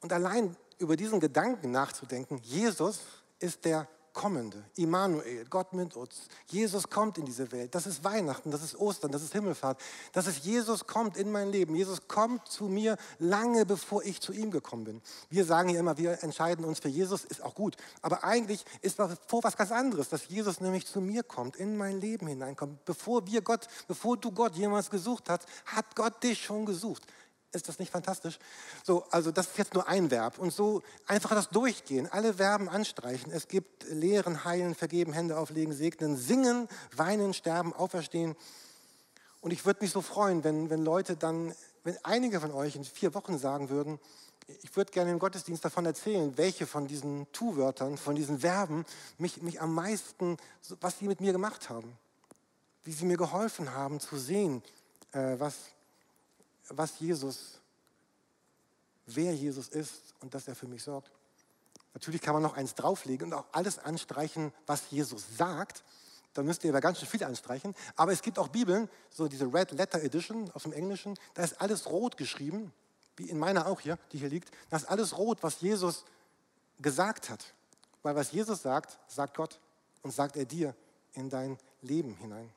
und 0.00 0.12
allein 0.12 0.56
über 0.78 0.96
diesen 0.96 1.20
Gedanken 1.20 1.70
nachzudenken, 1.70 2.38
Jesus 2.38 3.00
ist 3.42 3.64
der 3.64 3.88
Kommende, 4.12 4.62
Immanuel, 4.76 5.46
Gott 5.46 5.72
mit 5.72 5.96
uns. 5.96 6.28
Jesus 6.48 6.90
kommt 6.90 7.16
in 7.16 7.24
diese 7.24 7.50
Welt. 7.50 7.74
Das 7.74 7.86
ist 7.86 8.04
Weihnachten, 8.04 8.50
das 8.50 8.62
ist 8.62 8.78
Ostern, 8.78 9.10
das 9.10 9.22
ist 9.22 9.32
Himmelfahrt. 9.32 9.80
Das 10.12 10.26
ist 10.26 10.44
Jesus 10.44 10.86
kommt 10.86 11.16
in 11.16 11.32
mein 11.32 11.50
Leben. 11.50 11.74
Jesus 11.74 12.08
kommt 12.08 12.46
zu 12.46 12.64
mir 12.64 12.98
lange 13.18 13.64
bevor 13.64 14.04
ich 14.04 14.20
zu 14.20 14.34
ihm 14.34 14.50
gekommen 14.50 14.84
bin. 14.84 15.02
Wir 15.30 15.46
sagen 15.46 15.70
hier 15.70 15.80
immer, 15.80 15.96
wir 15.96 16.22
entscheiden 16.22 16.66
uns 16.66 16.78
für 16.78 16.90
Jesus, 16.90 17.24
ist 17.24 17.42
auch 17.42 17.54
gut. 17.54 17.76
Aber 18.02 18.22
eigentlich 18.22 18.66
ist 18.82 18.98
vor 18.98 19.44
was 19.44 19.56
ganz 19.56 19.72
anderes, 19.72 20.10
dass 20.10 20.28
Jesus 20.28 20.60
nämlich 20.60 20.86
zu 20.86 21.00
mir 21.00 21.22
kommt, 21.22 21.56
in 21.56 21.78
mein 21.78 21.98
Leben 21.98 22.26
hineinkommt. 22.26 22.84
Bevor 22.84 23.26
wir 23.26 23.40
Gott, 23.40 23.66
bevor 23.88 24.18
du 24.18 24.30
Gott 24.30 24.54
jemals 24.56 24.90
gesucht 24.90 25.30
hast, 25.30 25.46
hat 25.64 25.96
Gott 25.96 26.22
dich 26.22 26.44
schon 26.44 26.66
gesucht. 26.66 27.06
Ist 27.52 27.68
das 27.68 27.78
nicht 27.78 27.92
fantastisch? 27.92 28.38
So, 28.82 29.04
also 29.10 29.30
das 29.30 29.48
ist 29.48 29.58
jetzt 29.58 29.74
nur 29.74 29.86
ein 29.86 30.10
Verb. 30.10 30.38
Und 30.38 30.52
so 30.52 30.82
einfach 31.06 31.30
das 31.30 31.50
Durchgehen, 31.50 32.10
alle 32.10 32.34
Verben 32.34 32.68
anstreichen. 32.68 33.30
Es 33.30 33.46
gibt 33.46 33.84
lehren, 33.90 34.44
heilen, 34.44 34.74
vergeben, 34.74 35.12
Hände 35.12 35.36
auflegen, 35.36 35.74
segnen, 35.74 36.16
singen, 36.16 36.66
weinen, 36.96 37.34
sterben, 37.34 37.74
auferstehen. 37.74 38.34
Und 39.42 39.50
ich 39.50 39.66
würde 39.66 39.82
mich 39.82 39.90
so 39.90 40.00
freuen, 40.00 40.44
wenn, 40.44 40.70
wenn 40.70 40.82
Leute 40.82 41.14
dann, 41.14 41.54
wenn 41.84 41.98
einige 42.04 42.40
von 42.40 42.52
euch 42.52 42.74
in 42.74 42.84
vier 42.84 43.12
Wochen 43.14 43.36
sagen 43.38 43.68
würden, 43.68 43.98
ich 44.62 44.74
würde 44.74 44.90
gerne 44.90 45.10
im 45.10 45.18
Gottesdienst 45.18 45.64
davon 45.64 45.84
erzählen, 45.84 46.36
welche 46.36 46.66
von 46.66 46.86
diesen 46.86 47.30
Tu-Wörtern, 47.32 47.96
von 47.96 48.14
diesen 48.14 48.40
Verben 48.40 48.84
mich, 49.18 49.42
mich 49.42 49.60
am 49.60 49.74
meisten, 49.74 50.36
was 50.80 50.98
sie 50.98 51.06
mit 51.06 51.20
mir 51.20 51.32
gemacht 51.32 51.68
haben. 51.68 51.96
Wie 52.84 52.92
sie 52.92 53.04
mir 53.04 53.16
geholfen 53.16 53.72
haben 53.74 54.00
zu 54.00 54.16
sehen, 54.16 54.62
äh, 55.12 55.36
was 55.38 55.54
was 56.68 56.98
Jesus, 56.98 57.60
wer 59.06 59.34
Jesus 59.34 59.68
ist 59.68 60.14
und 60.20 60.34
dass 60.34 60.48
er 60.48 60.54
für 60.54 60.66
mich 60.66 60.82
sorgt. 60.82 61.10
Natürlich 61.94 62.22
kann 62.22 62.34
man 62.34 62.42
noch 62.42 62.56
eins 62.56 62.74
drauflegen 62.74 63.28
und 63.28 63.34
auch 63.34 63.46
alles 63.52 63.78
anstreichen, 63.78 64.52
was 64.66 64.90
Jesus 64.90 65.24
sagt. 65.36 65.84
Da 66.32 66.42
müsst 66.42 66.64
ihr 66.64 66.70
aber 66.70 66.80
ganz 66.80 66.98
schön 66.98 67.08
viel 67.08 67.24
anstreichen. 67.24 67.74
Aber 67.96 68.12
es 68.12 68.22
gibt 68.22 68.38
auch 68.38 68.48
Bibeln, 68.48 68.88
so 69.10 69.28
diese 69.28 69.52
Red 69.52 69.72
Letter 69.72 70.02
Edition 70.02 70.50
aus 70.52 70.62
dem 70.62 70.72
Englischen, 70.72 71.18
da 71.34 71.42
ist 71.42 71.60
alles 71.60 71.86
rot 71.86 72.16
geschrieben, 72.16 72.72
wie 73.16 73.28
in 73.28 73.38
meiner 73.38 73.66
auch 73.66 73.80
hier, 73.80 73.98
die 74.12 74.18
hier 74.18 74.30
liegt. 74.30 74.50
Da 74.70 74.78
ist 74.78 74.86
alles 74.86 75.18
rot, 75.18 75.42
was 75.42 75.60
Jesus 75.60 76.04
gesagt 76.80 77.28
hat. 77.28 77.44
Weil 78.02 78.16
was 78.16 78.32
Jesus 78.32 78.62
sagt, 78.62 78.98
sagt 79.08 79.36
Gott 79.36 79.60
und 80.00 80.12
sagt 80.12 80.36
er 80.36 80.46
dir 80.46 80.74
in 81.12 81.28
dein 81.28 81.58
Leben 81.82 82.14
hinein 82.14 82.50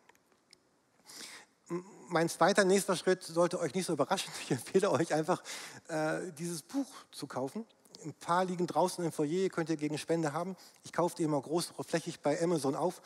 mein 2.10 2.30
zweiter 2.30 2.66
nächster 2.66 2.96
Schritt 2.96 3.24
sollte 3.24 3.60
euch 3.60 3.74
nicht 3.74 3.86
so 3.86 3.94
überraschen. 3.94 4.32
Ich 4.44 4.52
empfehle 4.52 4.92
euch 4.92 5.14
einfach, 5.14 5.42
äh, 5.88 6.32
dieses 6.38 6.62
Buch 6.62 6.88
zu 7.12 7.28
kaufen. 7.28 7.66
Ein 8.04 8.14
paar 8.14 8.46
liegen 8.46 8.68
draußen 8.68 9.04
im 9.04 9.12
Foyer, 9.12 9.50
könnt 9.50 9.70
ihr 9.70 9.78
gegen 9.78 9.98
Spende 9.98 10.34
haben. 10.34 10.56
Ich 10.84 10.94
kaufe 10.94 11.16
die 11.16 11.24
immer 11.24 11.42
großflächig 11.42 12.20
bei 12.20 12.42
Amazon 12.42 12.76
auf, 12.76 13.02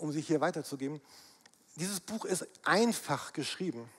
um 0.00 0.12
sie 0.12 0.20
hier 0.20 0.40
weiterzugeben. 0.40 1.00
Dieses 1.76 1.98
Buch 1.98 2.24
ist 2.24 2.46
einfach 2.62 3.32
geschrieben, 3.32 3.90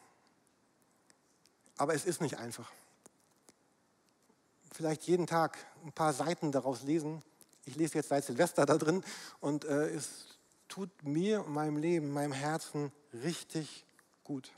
aber 1.78 1.94
es 1.94 2.06
ist 2.06 2.22
nicht 2.22 2.38
einfach. 2.38 2.72
Vielleicht 4.72 5.04
jeden 5.04 5.28
Tag 5.28 5.58
ein 5.84 5.92
paar 5.92 6.14
Seiten 6.14 6.52
daraus 6.52 6.84
lesen. 6.84 7.22
Ich 7.66 7.76
lese 7.76 7.96
jetzt 7.96 8.10
seit 8.10 8.24
Silvester 8.24 8.66
da 8.66 8.78
drin 8.78 9.04
und 9.42 9.66
äh, 9.66 9.90
es 9.90 10.28
tut 10.68 10.90
mir 11.04 11.44
meinem 11.44 11.78
Leben, 11.78 12.12
meinem 12.12 12.34
Herzen 12.34 12.92
richtig 13.14 13.85
gut. 14.26 14.52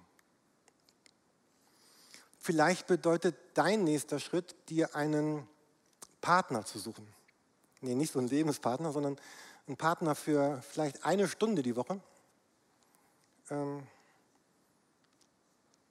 Vielleicht 2.39 2.87
bedeutet 2.87 3.35
dein 3.53 3.83
nächster 3.83 4.19
Schritt, 4.19 4.55
dir 4.69 4.95
einen 4.95 5.47
Partner 6.21 6.65
zu 6.65 6.79
suchen. 6.79 7.05
Nee, 7.81 7.93
nicht 7.93 8.13
so 8.13 8.19
einen 8.19 8.29
Lebenspartner, 8.29 8.91
sondern 8.91 9.17
einen 9.67 9.77
Partner 9.77 10.15
für 10.15 10.61
vielleicht 10.61 11.05
eine 11.05 11.27
Stunde 11.27 11.61
die 11.61 11.75
Woche, 11.75 11.99
ähm, 13.49 13.85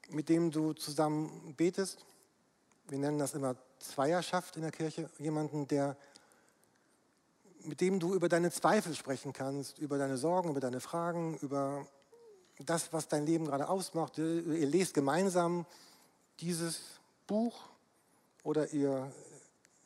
mit 0.09 0.29
dem 0.29 0.51
du 0.51 0.73
zusammen 0.73 1.55
betest. 1.57 2.05
Wir 2.89 2.99
nennen 2.99 3.19
das 3.19 3.35
immer 3.35 3.57
Zweierschaft 3.79 4.57
in 4.57 4.63
der 4.63 4.73
Kirche. 4.73 5.11
Jemanden, 5.19 5.69
der, 5.69 5.97
mit 7.65 7.81
dem 7.81 8.01
du 8.01 8.15
über 8.15 8.29
deine 8.29 8.51
Zweifel 8.51 8.95
sprechen 8.95 9.33
kannst, 9.33 9.79
über 9.79 9.99
deine 9.99 10.17
Sorgen, 10.17 10.51
über 10.51 10.61
deine 10.61 10.81
Fragen, 10.81 11.37
über 11.39 11.87
das, 12.59 12.93
was 12.93 13.09
dein 13.09 13.27
Leben 13.27 13.47
gerade 13.47 13.69
ausmacht. 13.69 14.19
Ihr 14.19 14.67
lest 14.67 14.95
gemeinsam 14.95 15.67
dieses 16.41 16.81
Buch 17.27 17.55
oder 18.43 18.73
ihr 18.73 19.11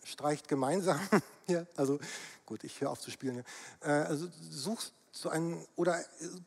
streicht 0.04 0.48
gemeinsam. 0.48 1.00
ja, 1.46 1.66
also 1.76 1.98
gut, 2.46 2.64
ich 2.64 2.80
höre 2.80 2.90
auf 2.90 3.00
zu 3.00 3.10
spielen. 3.10 3.44
Äh, 3.80 3.90
also 3.90 4.28
suchst 4.50 4.92
so 5.12 5.28
einen 5.28 5.66
oder 5.76 6.02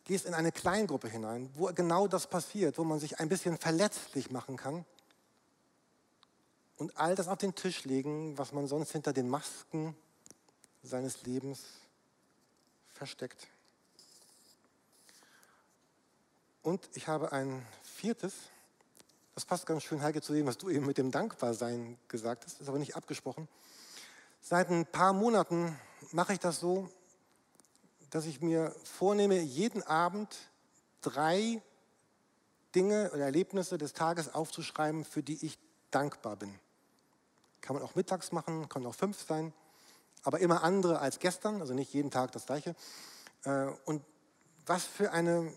gehst 0.05 0.25
in 0.25 0.33
eine 0.33 0.51
Kleingruppe 0.51 1.09
hinein, 1.09 1.49
wo 1.55 1.65
genau 1.73 2.07
das 2.07 2.27
passiert, 2.27 2.77
wo 2.77 2.83
man 2.83 2.99
sich 2.99 3.19
ein 3.19 3.29
bisschen 3.29 3.57
verletzlich 3.57 4.31
machen 4.31 4.55
kann 4.55 4.86
und 6.77 6.97
all 6.97 7.15
das 7.15 7.27
auf 7.27 7.38
den 7.38 7.55
Tisch 7.55 7.83
legen, 7.83 8.38
was 8.38 8.51
man 8.51 8.67
sonst 8.67 8.91
hinter 8.91 9.13
den 9.13 9.29
Masken 9.29 9.95
seines 10.81 11.23
Lebens 11.23 11.62
versteckt. 12.93 13.47
Und 16.63 16.89
ich 16.93 17.10
habe 17.10 17.34
ein 17.34 17.65
viertes, 17.84 18.34
das 19.36 19.43
passt 19.43 19.65
ganz 19.65 19.84
schön, 19.84 20.02
Heike, 20.02 20.21
zu 20.21 20.32
dem, 20.32 20.45
was 20.45 20.58
du 20.58 20.69
eben 20.69 20.86
mit 20.86 20.97
dem 20.97 21.12
Dankbarsein 21.12 21.97
gesagt 22.08 22.45
hast, 22.45 22.62
ist 22.62 22.69
aber 22.69 22.80
nicht 22.80 22.95
abgesprochen. 22.95 23.49
Seit 24.39 24.69
ein 24.69 24.86
paar 24.86 25.12
Monaten 25.12 25.78
mache 26.13 26.32
ich 26.32 26.39
das 26.39 26.62
so, 26.62 26.89
dass 28.12 28.26
ich 28.26 28.39
mir 28.39 28.73
vornehme, 28.86 29.41
jeden 29.41 29.84
Abend 29.84 30.34
drei 31.02 31.62
Dinge 32.73 33.12
oder 33.12 33.26
Erlebnisse 33.26 33.78
des 33.78 33.91
Tages 33.91 34.34
aufzuschreiben, 34.34 35.04
für 35.04 35.21
die 35.21 35.45
ich 35.45 35.60
dankbar 35.91 36.38
bin. 36.38 36.58
Kann 37.60 37.76
man 37.76 37.84
auch 37.84 37.95
mittags 37.95 38.32
machen, 38.32 38.69
kann 38.69 38.86
auch 38.86 38.95
fünf 38.95 39.21
sein, 39.21 39.52
aber 40.23 40.39
immer 40.39 40.63
andere 40.63 40.99
als 40.99 41.19
gestern, 41.19 41.60
also 41.60 41.73
nicht 41.73 41.93
jeden 41.93 42.10
Tag 42.10 42.32
das 42.32 42.45
gleiche. 42.45 42.73
Äh, 43.43 43.65
und 43.84 44.02
was 44.65 44.86
für 44.86 45.12
eine 45.12 45.52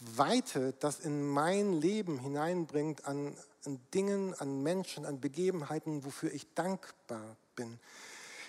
Weite 0.00 0.74
das 0.78 1.00
in 1.00 1.26
mein 1.26 1.72
Leben 1.72 2.18
hineinbringt 2.18 3.04
an, 3.04 3.36
an 3.64 3.80
Dingen, 3.94 4.34
an 4.38 4.62
Menschen, 4.62 5.04
an 5.04 5.20
Begebenheiten, 5.20 6.04
wofür 6.04 6.32
ich 6.32 6.54
dankbar 6.54 7.36
bin. 7.56 7.78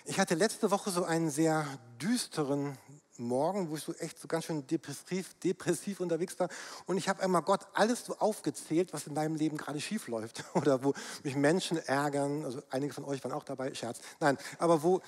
Ich 0.04 0.18
hatte 0.18 0.34
letzte 0.34 0.70
Woche 0.70 0.90
so 0.90 1.04
einen 1.04 1.30
sehr 1.30 1.66
düsteren 2.00 2.78
Morgen, 3.20 3.68
wo 3.68 3.76
ich 3.76 3.82
so 3.82 3.92
echt 3.94 4.18
so 4.18 4.26
ganz 4.26 4.46
schön 4.46 4.66
depressiv, 4.66 5.34
depressiv 5.44 6.00
unterwegs 6.00 6.38
war. 6.40 6.48
Und 6.86 6.96
ich 6.96 7.06
habe 7.06 7.22
einmal 7.22 7.42
Gott 7.42 7.66
alles 7.74 8.04
so 8.06 8.16
aufgezählt, 8.16 8.94
was 8.94 9.06
in 9.06 9.12
meinem 9.12 9.34
Leben 9.34 9.58
gerade 9.58 9.78
schief 9.78 10.08
läuft. 10.08 10.42
Oder 10.54 10.82
wo 10.82 10.94
mich 11.22 11.36
Menschen 11.36 11.76
ärgern. 11.76 12.44
Also 12.46 12.62
einige 12.70 12.94
von 12.94 13.04
euch 13.04 13.22
waren 13.22 13.32
auch 13.32 13.44
dabei, 13.44 13.74
Scherz. 13.74 14.00
Nein, 14.20 14.38
aber 14.58 14.82
wo, 14.82 15.02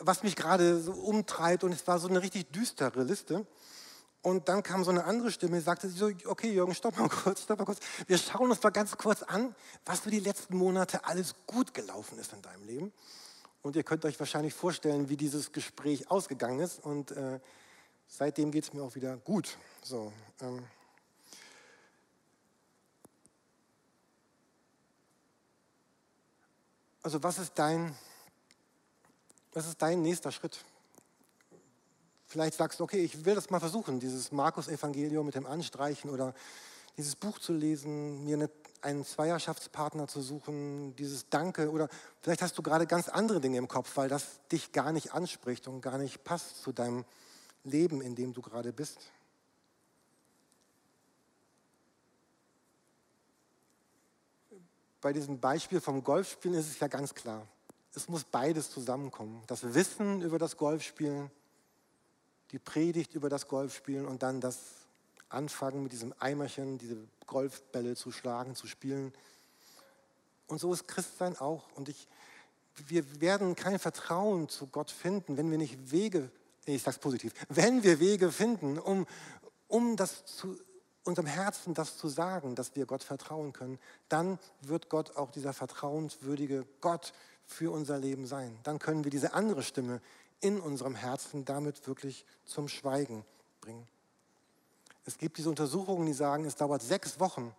was 0.00 0.22
mich 0.22 0.34
gerade 0.34 0.80
so 0.80 0.92
umtreibt. 0.92 1.62
Und 1.62 1.72
es 1.72 1.86
war 1.86 1.98
so 1.98 2.08
eine 2.08 2.22
richtig 2.22 2.50
düstere 2.50 3.02
Liste. 3.02 3.46
Und 4.22 4.48
dann 4.48 4.62
kam 4.62 4.82
so 4.82 4.90
eine 4.90 5.04
andere 5.04 5.30
Stimme, 5.30 5.60
sagte 5.60 5.88
so, 5.88 6.10
okay 6.26 6.52
Jürgen, 6.52 6.74
stopp 6.74 6.98
mal 6.98 7.08
kurz, 7.08 7.42
stopp 7.42 7.58
mal 7.58 7.64
kurz. 7.64 7.78
Wir 8.06 8.18
schauen 8.18 8.50
uns 8.50 8.62
mal 8.62 8.70
ganz 8.70 8.96
kurz 8.96 9.22
an, 9.22 9.54
was 9.84 10.00
für 10.00 10.10
die 10.10 10.20
letzten 10.20 10.56
Monate 10.56 11.04
alles 11.04 11.34
gut 11.46 11.72
gelaufen 11.72 12.18
ist 12.18 12.32
in 12.32 12.42
deinem 12.42 12.66
Leben. 12.66 12.92
Und 13.62 13.76
ihr 13.76 13.84
könnt 13.84 14.04
euch 14.04 14.18
wahrscheinlich 14.18 14.54
vorstellen, 14.54 15.08
wie 15.08 15.16
dieses 15.16 15.52
Gespräch 15.52 16.10
ausgegangen 16.10 16.60
ist. 16.60 16.84
Und 16.84 17.12
äh, 17.12 17.40
seitdem 18.06 18.50
geht 18.50 18.64
es 18.64 18.72
mir 18.72 18.82
auch 18.82 18.94
wieder 18.94 19.16
gut. 19.16 19.56
So, 19.82 20.12
ähm. 20.40 20.64
Also 27.02 27.22
was 27.22 27.38
ist 27.38 27.52
dein, 27.56 27.96
was 29.52 29.66
ist 29.66 29.80
dein 29.80 30.02
nächster 30.02 30.32
Schritt? 30.32 30.64
Vielleicht 32.28 32.58
sagst 32.58 32.78
du, 32.78 32.84
okay, 32.84 33.02
ich 33.02 33.24
will 33.24 33.34
das 33.34 33.48
mal 33.48 33.58
versuchen, 33.58 34.00
dieses 34.00 34.32
Markus-Evangelium 34.32 35.24
mit 35.24 35.34
dem 35.34 35.46
Anstreichen 35.46 36.10
oder 36.10 36.34
dieses 36.98 37.16
Buch 37.16 37.38
zu 37.38 37.54
lesen, 37.54 38.22
mir 38.24 38.36
eine, 38.36 38.50
einen 38.82 39.06
Zweierschaftspartner 39.06 40.08
zu 40.08 40.20
suchen, 40.20 40.94
dieses 40.96 41.30
Danke 41.30 41.70
oder 41.70 41.88
vielleicht 42.20 42.42
hast 42.42 42.58
du 42.58 42.62
gerade 42.62 42.86
ganz 42.86 43.08
andere 43.08 43.40
Dinge 43.40 43.56
im 43.56 43.66
Kopf, 43.66 43.96
weil 43.96 44.10
das 44.10 44.40
dich 44.52 44.72
gar 44.72 44.92
nicht 44.92 45.14
anspricht 45.14 45.68
und 45.68 45.80
gar 45.80 45.96
nicht 45.96 46.22
passt 46.22 46.62
zu 46.62 46.72
deinem 46.72 47.06
Leben, 47.64 48.02
in 48.02 48.14
dem 48.14 48.34
du 48.34 48.42
gerade 48.42 48.74
bist. 48.74 48.98
Bei 55.00 55.14
diesem 55.14 55.40
Beispiel 55.40 55.80
vom 55.80 56.04
Golfspielen 56.04 56.58
ist 56.58 56.68
es 56.68 56.78
ja 56.78 56.88
ganz 56.88 57.14
klar. 57.14 57.46
Es 57.94 58.06
muss 58.06 58.24
beides 58.24 58.70
zusammenkommen. 58.70 59.42
Das 59.46 59.72
Wissen 59.72 60.20
über 60.20 60.38
das 60.38 60.58
Golfspielen 60.58 61.30
die 62.50 62.58
Predigt 62.58 63.14
über 63.14 63.28
das 63.28 63.48
Golfspielen 63.48 64.06
und 64.06 64.22
dann 64.22 64.40
das 64.40 64.58
anfangen, 65.28 65.82
mit 65.82 65.92
diesem 65.92 66.14
Eimerchen 66.18 66.78
diese 66.78 66.96
Golfbälle 67.26 67.94
zu 67.94 68.10
schlagen, 68.10 68.54
zu 68.54 68.66
spielen. 68.66 69.12
Und 70.46 70.58
so 70.58 70.72
ist 70.72 70.88
Christsein 70.88 71.36
auch. 71.36 71.64
Und 71.74 71.88
ich, 71.88 72.08
wir 72.86 73.20
werden 73.20 73.54
kein 73.54 73.78
Vertrauen 73.78 74.48
zu 74.48 74.66
Gott 74.66 74.90
finden, 74.90 75.36
wenn 75.36 75.50
wir 75.50 75.58
nicht 75.58 75.90
Wege, 75.90 76.30
ich 76.64 76.82
sage 76.82 76.96
es 76.96 77.00
positiv, 77.00 77.32
wenn 77.48 77.82
wir 77.82 78.00
Wege 78.00 78.32
finden, 78.32 78.78
um, 78.78 79.06
um 79.68 79.96
das 79.96 80.24
zu, 80.24 80.56
unserem 81.04 81.26
Herzen 81.26 81.74
das 81.74 81.96
zu 81.96 82.08
sagen, 82.08 82.54
dass 82.54 82.76
wir 82.76 82.86
Gott 82.86 83.02
vertrauen 83.02 83.52
können, 83.52 83.78
dann 84.08 84.38
wird 84.60 84.88
Gott 84.88 85.16
auch 85.16 85.30
dieser 85.30 85.52
vertrauenswürdige 85.52 86.66
Gott 86.80 87.12
für 87.46 87.72
unser 87.72 87.98
Leben 87.98 88.26
sein. 88.26 88.58
Dann 88.62 88.78
können 88.78 89.04
wir 89.04 89.10
diese 89.10 89.32
andere 89.32 89.62
Stimme 89.62 90.00
in 90.40 90.60
unserem 90.60 90.94
Herzen 90.94 91.44
damit 91.44 91.86
wirklich 91.86 92.24
zum 92.44 92.68
Schweigen 92.68 93.24
bringen. 93.60 93.86
Es 95.04 95.18
gibt 95.18 95.38
diese 95.38 95.48
Untersuchungen, 95.48 96.06
die 96.06 96.12
sagen, 96.12 96.44
es 96.44 96.56
dauert 96.56 96.82
sechs 96.82 97.18
Wochen, 97.18 97.54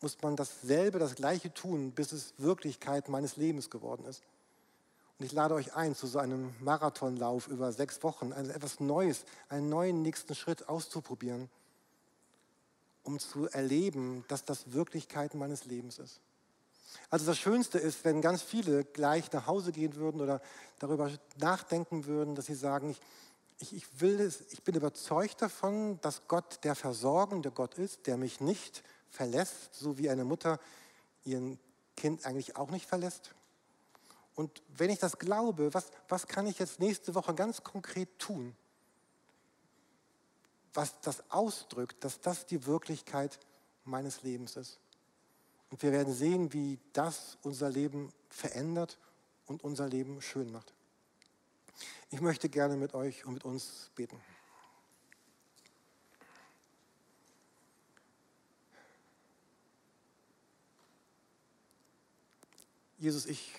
muss 0.00 0.20
man 0.22 0.36
dasselbe, 0.36 0.98
das 0.98 1.16
Gleiche 1.16 1.52
tun, 1.52 1.90
bis 1.92 2.12
es 2.12 2.34
Wirklichkeit 2.38 3.08
meines 3.08 3.36
Lebens 3.36 3.70
geworden 3.70 4.04
ist. 4.06 4.22
Und 5.18 5.26
ich 5.26 5.32
lade 5.32 5.54
euch 5.54 5.74
ein, 5.74 5.96
zu 5.96 6.06
so 6.06 6.20
einem 6.20 6.54
Marathonlauf 6.60 7.48
über 7.48 7.72
sechs 7.72 8.02
Wochen, 8.04 8.32
also 8.32 8.52
etwas 8.52 8.78
Neues, 8.78 9.24
einen 9.48 9.68
neuen 9.68 10.02
nächsten 10.02 10.36
Schritt 10.36 10.68
auszuprobieren, 10.68 11.50
um 13.02 13.18
zu 13.18 13.48
erleben, 13.48 14.24
dass 14.28 14.44
das 14.44 14.72
Wirklichkeit 14.72 15.34
meines 15.34 15.64
Lebens 15.64 15.98
ist. 15.98 16.20
Also 17.10 17.24
das 17.26 17.38
Schönste 17.38 17.78
ist, 17.78 18.04
wenn 18.04 18.20
ganz 18.20 18.42
viele 18.42 18.84
gleich 18.84 19.32
nach 19.32 19.46
Hause 19.46 19.72
gehen 19.72 19.94
würden 19.96 20.20
oder 20.20 20.42
darüber 20.78 21.10
nachdenken 21.38 22.04
würden, 22.04 22.34
dass 22.34 22.46
sie 22.46 22.54
sagen, 22.54 22.90
ich, 22.90 23.00
ich, 23.60 23.74
ich, 23.74 24.00
will 24.00 24.20
es, 24.20 24.42
ich 24.52 24.62
bin 24.62 24.74
überzeugt 24.74 25.40
davon, 25.40 26.00
dass 26.02 26.28
Gott 26.28 26.62
der 26.64 26.74
versorgende 26.74 27.50
Gott 27.50 27.74
ist, 27.74 28.06
der 28.06 28.18
mich 28.18 28.40
nicht 28.40 28.82
verlässt, 29.08 29.74
so 29.74 29.96
wie 29.96 30.10
eine 30.10 30.24
Mutter 30.24 30.60
ihren 31.24 31.58
Kind 31.96 32.26
eigentlich 32.26 32.56
auch 32.56 32.70
nicht 32.70 32.86
verlässt. 32.86 33.34
Und 34.34 34.62
wenn 34.68 34.90
ich 34.90 34.98
das 34.98 35.18
glaube, 35.18 35.72
was, 35.74 35.90
was 36.08 36.28
kann 36.28 36.46
ich 36.46 36.58
jetzt 36.58 36.78
nächste 36.78 37.14
Woche 37.14 37.34
ganz 37.34 37.64
konkret 37.64 38.18
tun, 38.18 38.54
was 40.74 41.00
das 41.00 41.28
ausdrückt, 41.30 42.04
dass 42.04 42.20
das 42.20 42.46
die 42.46 42.66
Wirklichkeit 42.66 43.40
meines 43.84 44.22
Lebens 44.22 44.56
ist? 44.56 44.78
Und 45.70 45.82
wir 45.82 45.92
werden 45.92 46.14
sehen, 46.14 46.52
wie 46.52 46.78
das 46.92 47.38
unser 47.42 47.68
Leben 47.68 48.12
verändert 48.30 48.98
und 49.46 49.62
unser 49.64 49.88
Leben 49.88 50.20
schön 50.22 50.50
macht. 50.50 50.72
Ich 52.10 52.20
möchte 52.20 52.48
gerne 52.48 52.76
mit 52.76 52.94
euch 52.94 53.26
und 53.26 53.34
mit 53.34 53.44
uns 53.44 53.90
beten. 53.94 54.18
Jesus, 62.98 63.26
ich, 63.26 63.52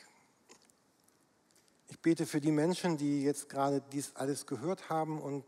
ich 1.88 2.00
bete 2.00 2.26
für 2.26 2.42
die 2.42 2.52
Menschen, 2.52 2.98
die 2.98 3.24
jetzt 3.24 3.48
gerade 3.48 3.82
dies 3.94 4.14
alles 4.16 4.46
gehört 4.46 4.90
haben 4.90 5.22
und 5.22 5.46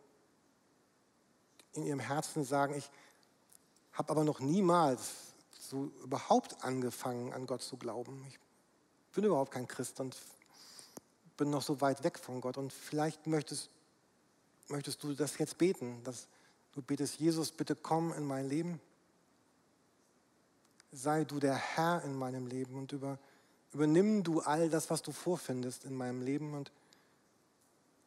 in 1.74 1.84
ihrem 1.84 2.00
Herzen 2.00 2.46
sagen, 2.46 2.76
ich 2.76 2.90
habe 3.94 4.12
aber 4.12 4.24
noch 4.24 4.40
niemals 4.40 5.31
so 5.72 5.92
überhaupt 6.04 6.64
angefangen, 6.64 7.34
an 7.34 7.48
Gott 7.48 7.64
zu 7.64 7.78
glauben. 7.78 8.24
Ich 8.30 8.40
bin 9.16 9.24
überhaupt 9.24 9.52
kein 9.52 9.68
Christ 9.68 10.00
und 10.00 10.16
bin 11.38 11.50
noch 11.50 11.64
so 11.64 11.82
weit 11.82 12.04
weg 12.04 12.20
von 12.20 12.42
Gott. 12.42 12.58
Und 12.58 12.72
vielleicht 12.72 13.26
möchtest, 13.26 13.70
möchtest 14.68 15.02
du 15.02 15.14
das 15.14 15.38
jetzt 15.40 15.58
beten, 15.58 16.04
dass 16.04 16.28
du 16.74 16.82
betest, 16.82 17.20
Jesus, 17.20 17.52
bitte 17.52 17.76
komm 17.76 18.14
in 18.14 18.26
mein 18.26 18.48
Leben. 18.48 18.80
Sei 20.92 21.24
du 21.24 21.40
der 21.40 21.56
Herr 21.56 22.04
in 22.04 22.16
meinem 22.16 22.46
Leben 22.46 22.76
und 22.76 22.92
über 22.92 23.18
Übernimm 23.74 24.24
du 24.24 24.42
all 24.42 24.70
das, 24.70 24.90
was 24.90 25.02
du 25.02 25.12
vorfindest 25.12 25.86
in 25.86 25.96
meinem 25.96 26.22
Leben. 26.22 26.54
Und 26.54 26.72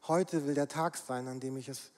heute 0.07 0.46
will 0.46 0.55
der 0.55 0.68
Tag 0.68 0.96
sein, 0.96 1.27
an 1.27 1.40
dem 1.40 1.57
ich 1.57 1.68
es 1.68 1.90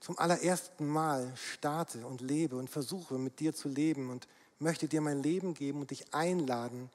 zum 0.00 0.18
allerersten 0.18 0.88
Mal 0.88 1.30
starte 1.36 2.06
und 2.06 2.22
lebe 2.22 2.56
und 2.56 2.70
versuche 2.70 3.18
mit 3.18 3.38
dir 3.38 3.54
zu 3.54 3.68
leben 3.68 4.08
und 4.08 4.26
möchte 4.60 4.86
dir 4.86 5.00
mein 5.00 5.22
Leben 5.22 5.54
geben 5.54 5.80
und 5.80 5.90
dich 5.90 6.14
einladen, 6.14 6.90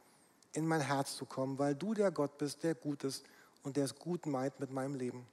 in 0.54 0.68
mein 0.68 0.82
Herz 0.82 1.18
zu 1.18 1.26
kommen, 1.26 1.60
weil 1.60 1.76
du 1.76 1.94
der 1.94 2.12
Gott 2.12 2.38
bist, 2.38 2.64
der 2.64 2.76
gut 2.76 3.04
ist 3.04 3.26
und 3.64 3.76
der 3.76 3.86
es 3.86 3.96
gut 3.96 4.26
meint 4.26 4.60
mit 4.60 4.72
meinem 4.72 4.96
Leben. 4.96 5.26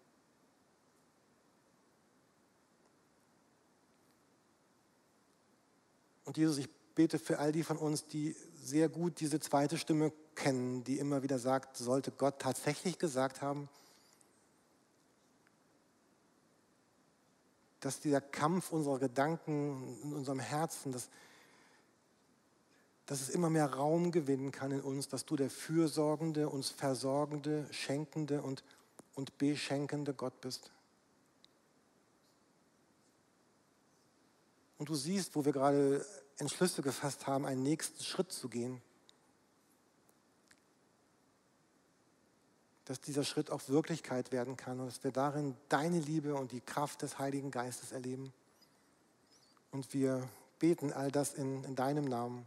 Und 6.25 6.37
Jesus, 6.37 6.59
ich 6.59 6.69
bete 6.95 7.19
für 7.19 7.39
all 7.39 7.53
die 7.53 7.63
von 7.63 7.77
uns, 7.77 8.07
die 8.07 8.35
sehr 8.63 8.89
gut 8.89 9.21
diese 9.21 9.41
zweite 9.41 9.77
Stimme 9.77 10.13
kennen, 10.35 10.85
die 10.85 10.99
immer 10.99 11.23
wieder 11.23 11.39
sagt, 11.39 11.77
sollte 11.77 12.11
Gott 12.11 12.39
tatsächlich 12.39 12.99
gesagt 12.99 13.43
haben, 13.43 13.69
dass 17.81 18.01
dieser 18.01 18.21
Kampf 18.21 18.73
unserer 18.73 19.01
Gedanken 19.01 19.99
in 20.05 20.13
unserem 20.15 20.39
Herzen, 20.39 20.93
dass, 20.93 21.09
dass 23.13 23.21
es 23.21 23.29
immer 23.29 23.51
mehr 23.51 23.71
Raum 23.75 24.11
gewinnen 24.11 24.53
kann 24.53 24.71
in 24.71 24.81
uns, 24.81 25.07
dass 25.07 25.27
du 25.27 25.37
der 25.37 25.51
fürsorgende, 25.51 26.49
uns 26.49 26.71
versorgende, 26.71 27.67
schenkende 27.71 28.41
und, 28.41 28.65
und 29.15 29.37
beschenkende 29.37 30.15
Gott 30.15 30.41
bist. 30.41 30.71
Und 34.79 34.89
du 34.89 34.95
siehst, 34.95 35.37
wo 35.37 35.45
wir 35.45 35.53
gerade 35.53 36.07
Entschlüsse 36.39 36.81
gefasst 36.81 37.27
haben, 37.27 37.45
einen 37.45 37.63
nächsten 37.63 38.03
Schritt 38.03 38.33
zu 38.33 38.49
gehen. 38.49 38.81
Dass 42.87 43.03
dieser 43.03 43.25
Schritt 43.25 43.51
auch 43.51 43.69
Wirklichkeit 43.69 44.33
werden 44.33 44.57
kann 44.57 44.81
und 44.81 44.87
dass 44.87 45.05
wir 45.05 45.13
darin 45.13 45.55
deine 45.69 46.01
Liebe 46.01 46.35
und 46.35 46.51
die 46.51 46.63
Kraft 46.63 47.03
des 47.03 47.19
Heiligen 47.19 47.51
Geistes 47.51 47.93
erleben. 47.93 48.33
Und 49.71 49.93
wir 49.93 50.27
beten 50.59 50.95
all 50.95 51.11
das 51.13 51.35
in, 51.35 51.63
in 51.65 51.77
deinem 51.77 52.07
Namen, 52.07 52.47